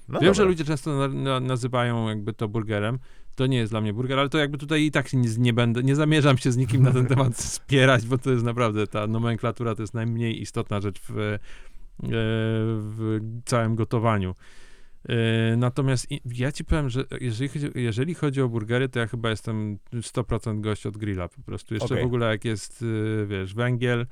[0.09, 0.35] No Wiem, dobra.
[0.35, 2.99] że ludzie często na, na, nazywają jakby to burgerem.
[3.35, 5.83] To nie jest dla mnie burger, ale to jakby tutaj i tak nie, nie będę,
[5.83, 9.75] nie zamierzam się z nikim na ten temat spierać, bo to jest naprawdę, ta nomenklatura
[9.75, 11.39] to jest najmniej istotna rzecz w, e,
[12.79, 14.35] w całym gotowaniu.
[15.09, 19.31] E, Natomiast ja ci powiem, że jeżeli chodzi, jeżeli chodzi o burgery, to ja chyba
[19.31, 21.75] jestem 100% gość od grilla po prostu.
[21.75, 22.03] Jeszcze Okej.
[22.03, 22.85] w ogóle jak jest,
[23.23, 24.07] e, wiesz, węgiel,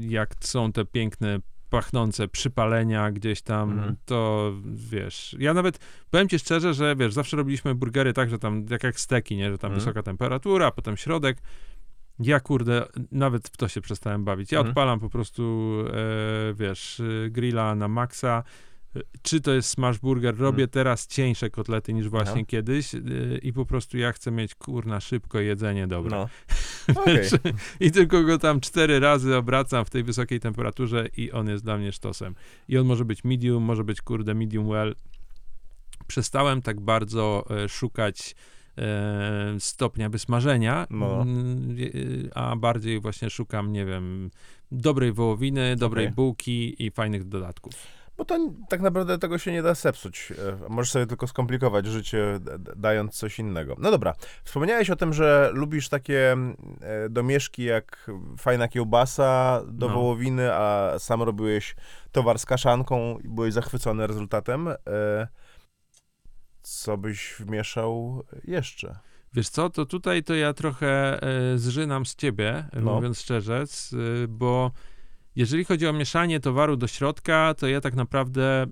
[0.00, 1.38] jak są te piękne
[1.76, 3.96] pachnące przypalenia gdzieś tam, Mhm.
[4.04, 5.78] to wiesz, ja nawet,
[6.10, 9.50] powiem ci szczerze, że wiesz, zawsze robiliśmy burgery tak, że tam, jak jak steki, nie,
[9.50, 9.80] że tam Mhm.
[9.80, 11.38] wysoka temperatura, potem środek,
[12.18, 14.70] ja kurde, nawet w to się przestałem bawić, ja Mhm.
[14.70, 15.74] odpalam po prostu,
[16.50, 18.42] e, wiesz, e, grilla na maksa,
[18.96, 20.68] E, czy to jest smash burger, robię Mhm.
[20.70, 22.44] teraz cieńsze kotlety niż właśnie Aha.
[22.46, 22.98] kiedyś e,
[23.42, 26.10] i po prostu ja chcę mieć, kurna, szybko jedzenie dobre.
[26.16, 26.28] No.
[26.88, 27.28] Okej.
[27.80, 31.76] I tylko go tam cztery razy obracam w tej wysokiej temperaturze i on jest dla
[31.76, 32.34] mnie sztosem.
[32.68, 34.94] I on może być medium, może być kurde medium well.
[36.06, 38.34] Przestałem tak bardzo e, szukać
[38.78, 41.22] e, stopnia wysmażenia, No.
[41.22, 41.76] mm,
[42.32, 44.30] e, a bardziej właśnie szukam, nie wiem,
[44.72, 46.14] dobrej wołowiny, dobrej Okej.
[46.14, 47.74] bułki i fajnych dodatków.
[48.16, 48.38] Bo to
[48.68, 50.32] tak naprawdę tego się nie da zepsuć.
[50.64, 52.40] E, Możesz sobie tylko skomplikować życie,
[52.76, 53.76] dając coś innego.
[53.78, 54.14] No dobra.
[54.44, 59.94] Wspomniałeś o tym, że lubisz takie mm, e, domieszki jak fajna kiełbasa do No.
[59.94, 61.76] wołowiny, a sam robiłeś
[62.12, 64.68] towar z kaszanką i byłeś zachwycony rezultatem.
[64.68, 64.76] E,
[66.62, 68.98] Co byś wmieszał jeszcze?
[69.34, 71.20] Wiesz co, to tutaj to ja trochę
[71.56, 72.94] zżynam z ciebie, No.
[72.94, 73.64] mówiąc szczerze,
[74.28, 74.70] bo
[75.36, 78.66] jeżeli chodzi o mieszanie towaru do środka, to ja tak naprawdę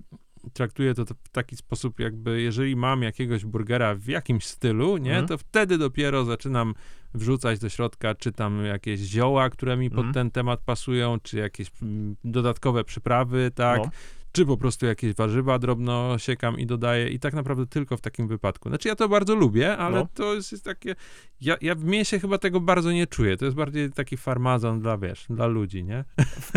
[0.53, 5.27] traktuję to w taki sposób, jakby jeżeli mam jakiegoś burgera w jakimś stylu, nie, Mhm.
[5.27, 6.73] to wtedy dopiero zaczynam
[7.13, 10.13] wrzucać do środka, czy tam jakieś zioła, które mi pod Mhm.
[10.13, 13.89] ten temat pasują, czy jakieś mm, dodatkowe przyprawy, tak, No.
[14.33, 18.27] Czy po prostu jakieś warzywa drobno siekam i dodaję i tak naprawdę tylko w takim
[18.27, 18.69] wypadku.
[18.69, 20.07] Znaczy ja to bardzo lubię, ale No.
[20.13, 20.95] to jest, jest takie,
[21.41, 24.97] ja, ja w mięsie chyba tego bardzo nie czuję, to jest bardziej taki farmazon dla,
[24.97, 26.05] wiesz, dla ludzi, nie?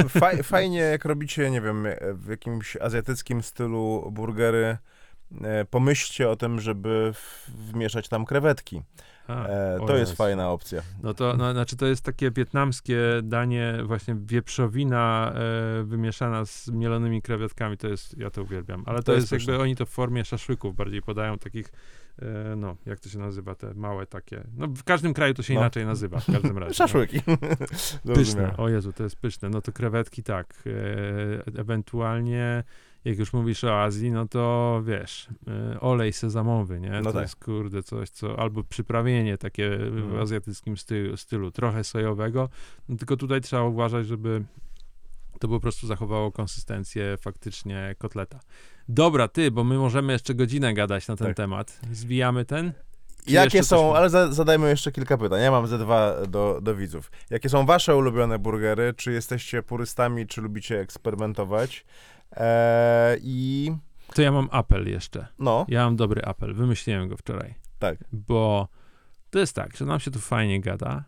[0.09, 4.77] Faj, fajnie, jak robicie, nie wiem, w jakimś azjatyckim stylu burgery,
[5.71, 7.13] pomyślcie o tym, żeby
[7.49, 8.83] wmieszać tam krewetki.
[9.29, 10.83] A, E, to jest fajna opcja.
[11.03, 15.33] No to, no, znaczy to jest takie wietnamskie danie, właśnie wieprzowina
[15.81, 19.33] e, wymieszana z mielonymi krewetkami, to jest, ja to uwielbiam, ale to, To jest jest,
[19.33, 19.63] jakby pyszne.
[19.63, 21.73] oni to w formie szaszłyków bardziej podają, takich,
[22.23, 25.55] e, no, jak to się nazywa, te małe takie, no w każdym kraju to się
[25.55, 25.61] No.
[25.61, 26.69] inaczej nazywa, w każdym razie.
[26.71, 26.75] no.
[26.75, 27.21] Szaszłyki.
[27.23, 28.55] Pyszne, Zrozumiałem.
[28.59, 29.49] o Jezu, to jest pyszne.
[29.49, 30.55] No to krewetki tak.
[30.67, 32.65] E, ewentualnie,
[33.07, 35.29] jak już mówisz o Azji, no to wiesz,
[35.75, 36.91] e, olej sezamowy, nie?
[36.91, 37.23] No to tak.
[37.23, 40.23] jest kurde coś, co, albo przyprawienie takie w Mhm.
[40.23, 42.49] azjatyckim stylu, stylu, trochę sojowego.
[42.89, 44.45] No, tylko tutaj trzeba uważać, żeby
[45.41, 48.41] to po prostu zachowało konsystencję faktycznie kotleta.
[48.89, 51.37] Dobra, ty, bo my możemy jeszcze godzinę gadać na ten Tak.
[51.37, 51.81] temat.
[51.93, 52.73] Zwijamy ten?
[53.27, 55.41] Czy Jakie są, ale za, zadajmy jeszcze kilka pytań.
[55.43, 57.11] Ja mam ze dwa do, do widzów.
[57.31, 58.95] Jakie są wasze ulubione burgery?
[58.97, 61.85] Czy jesteście purystami, czy lubicie eksperymentować?
[62.33, 63.73] E, I
[64.15, 65.27] To ja mam apel jeszcze.
[65.39, 66.55] no, Ja mam dobry apel.
[66.55, 67.55] Wymyśliłem go wczoraj.
[67.79, 67.99] tak.
[68.13, 68.69] bo
[69.31, 71.05] to jest tak, że nam się tu fajnie gada.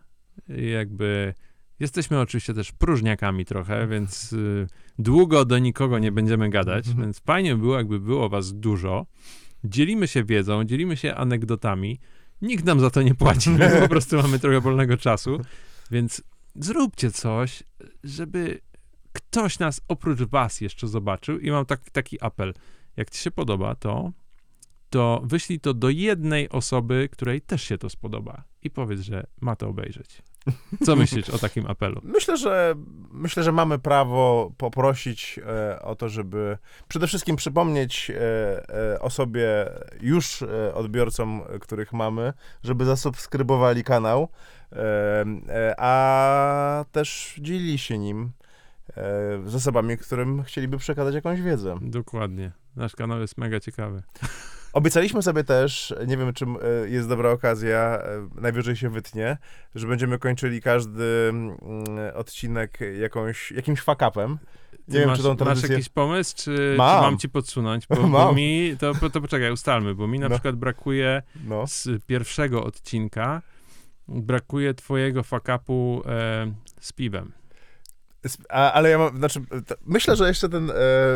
[0.47, 1.33] Jakby
[1.79, 4.67] jesteśmy oczywiście też próżniakami trochę, więc y,
[4.99, 7.05] długo do nikogo nie będziemy gadać, Mhm.
[7.05, 9.05] więc fajnie by było, jakby było was dużo.
[9.63, 11.99] Dzielimy się wiedzą, dzielimy się anegdotami.
[12.41, 13.49] Nikt nam za to nie płaci,
[13.81, 15.39] po prostu mamy trochę wolnego czasu,
[15.91, 16.21] więc
[16.55, 17.63] zróbcie coś,
[18.03, 18.59] żeby
[19.13, 22.53] ktoś nas oprócz was jeszcze zobaczył i mam tak, taki apel.
[22.97, 24.11] Jak ci się podoba to,
[24.89, 29.55] to wyślij to do jednej osoby, której też się to spodoba i powiedz, że ma
[29.55, 30.21] to obejrzeć.
[30.83, 32.01] Co myślisz o takim apelu?
[32.03, 32.75] Myślę, że
[33.11, 36.57] myślę, że mamy prawo poprosić e, o to, żeby
[36.87, 39.69] przede wszystkim przypomnieć e, e, osobie
[40.01, 42.33] już e, odbiorcom, których mamy,
[42.63, 44.29] żeby zasubskrybowali kanał,
[44.71, 48.31] e, e, a też dzielili się nim
[49.45, 51.77] z osobami, którym chcieliby przekazać jakąś wiedzę.
[51.81, 52.51] Dokładnie.
[52.75, 54.03] Nasz kanał jest mega ciekawy.
[54.73, 59.37] Obiecaliśmy sobie też, nie wiem, czym e, jest dobra okazja, e, najwyżej się wytnie,
[59.75, 61.33] że będziemy kończyli każdy
[62.13, 64.37] odcinek jakąś, jakimś fakapem.
[64.87, 65.69] Nie wiem, masz, czy tą masz tradycję...
[65.69, 67.01] jakiś pomysł, czy, czy Mam.
[67.01, 67.87] mam ci podsunąć?
[67.87, 68.35] Bo, bo Mam.
[68.35, 70.35] mi, to, to poczekaj, ustalmy, bo mi na No.
[70.35, 73.41] przykład brakuje No, z pierwszego odcinka,
[74.07, 77.31] brakuje twojego fakapu e, z piwem.
[78.49, 79.39] A, ale ja mam, znaczy,
[79.85, 80.73] myślę, że jeszcze ten e,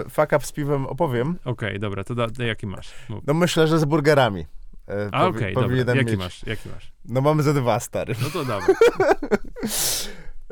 [0.09, 1.35] fuck up z piwem opowiem.
[1.45, 2.89] Okej, dobra, to da, to jaki masz?
[3.09, 3.23] Mów.
[3.27, 4.45] No myślę, że z burgerami.
[4.89, 6.19] E, A okej, dobra, powinienem jaki mieć.
[6.19, 6.45] masz?
[6.47, 6.93] Jaki masz?
[7.05, 8.15] No mamy ze dwa, stary.
[8.21, 8.75] No to dawaj.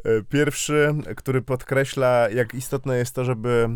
[0.05, 3.69] E, Pierwszy, który podkreśla, jak istotne jest to, żeby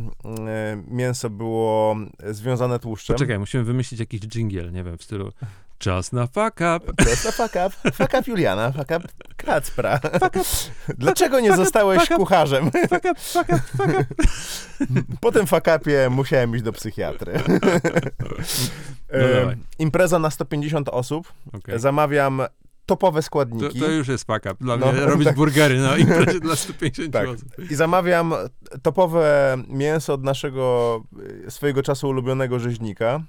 [0.48, 1.96] e, mięso było
[2.32, 3.14] związane tłuszczem.
[3.16, 5.32] Poczekaj, musimy wymyślić jakiś dżingiel, nie wiem, w stylu
[5.78, 6.94] czas na fuck up.
[7.04, 7.92] To jest to fuck up.
[7.92, 9.00] Fuck up Juliana, fuck up
[9.38, 10.00] Kacpra.
[10.98, 12.18] Dlaczego nie zostałeś fuck up.
[12.20, 12.72] kucharzem?
[12.72, 14.06] Fuck up, fuck up, fuck up.
[15.22, 17.34] Po tym fuck upie musiałem iść do psychiatry.
[19.12, 19.56] No E.
[19.80, 21.34] Impreza na 150 osób.
[21.54, 21.80] Okej.
[21.80, 22.42] Zamawiam
[22.86, 23.80] topowe To, składniki.
[23.80, 25.36] to już jest fuck up dla No, mnie, robić tak.
[25.36, 27.28] burgery na imprezie dla 150 Tak.
[27.28, 27.48] osób.
[27.72, 28.34] I zamawiam
[28.82, 31.02] topowe mięso od naszego
[31.48, 33.22] y, swojego czasu ulubionego rzeźnika.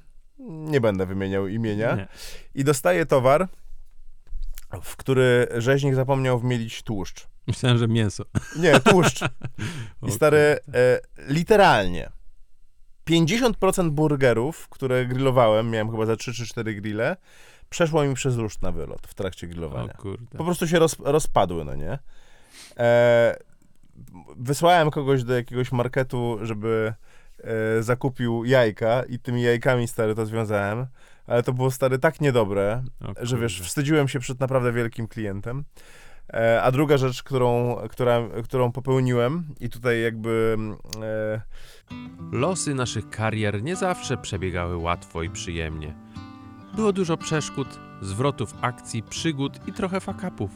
[0.46, 1.96] Nie będę wymieniał imienia.
[1.96, 2.08] Nie.
[2.54, 3.48] I dostaję towar,
[4.82, 7.26] w który rzeźnik zapomniał wmielić tłuszcz.
[7.46, 8.24] Myślałem, że mięso.
[8.56, 9.20] Nie, tłuszcz.
[10.08, 12.10] I stary, e, literalnie
[13.10, 17.16] 50% burgerów, które grillowałem, miałem chyba za 3 czy 4 grille,
[17.70, 19.92] przeszło mi przez ruszt na wylot w trakcie grillowania.
[19.92, 20.38] kurde.
[20.38, 21.98] Po prostu się roz, rozpadły, no nie?
[22.78, 23.36] E,
[24.36, 26.94] wysłałem kogoś do jakiegoś marketu, żeby
[27.44, 30.86] e, zakupił jajka i tymi jajkami, stary, to związałem,
[31.26, 35.64] ale to było, stary, tak niedobre, O że wiesz, wstydziłem się przed naprawdę wielkim klientem.
[36.32, 41.40] E, a druga rzecz, którą, która, którą popełniłem i tutaj jakby mm, e,
[42.32, 45.94] Losy naszych karier nie zawsze przebiegały łatwo i przyjemnie.
[46.76, 47.68] Było dużo przeszkód,
[48.02, 50.50] zwrotów akcji, przygód i trochę fakapów.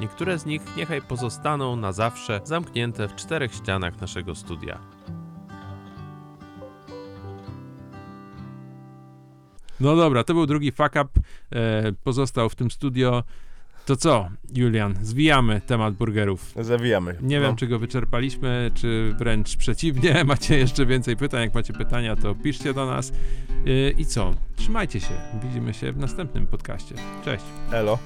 [0.00, 4.95] Niektóre z nich niechaj pozostaną na zawsze zamknięte w czterech ścianach naszego studia.
[9.80, 11.08] No dobra, to był drugi fuck up.
[11.52, 13.22] E, pozostał w tym studio.
[13.86, 14.94] To co, Julian?
[15.02, 16.52] Zwijamy temat burgerów.
[16.60, 17.16] zawijamy.
[17.22, 17.46] Nie no.
[17.46, 20.24] wiem, czy go wyczerpaliśmy, czy wręcz przeciwnie.
[20.24, 21.42] Macie jeszcze więcej pytań.
[21.42, 23.12] Jak macie pytania, to piszcie do nas.
[23.66, 24.34] E, I co?
[24.56, 25.14] Trzymajcie się.
[25.42, 26.94] Widzimy się w następnym podcaście.
[27.24, 27.44] Cześć.
[27.72, 27.98] Elo.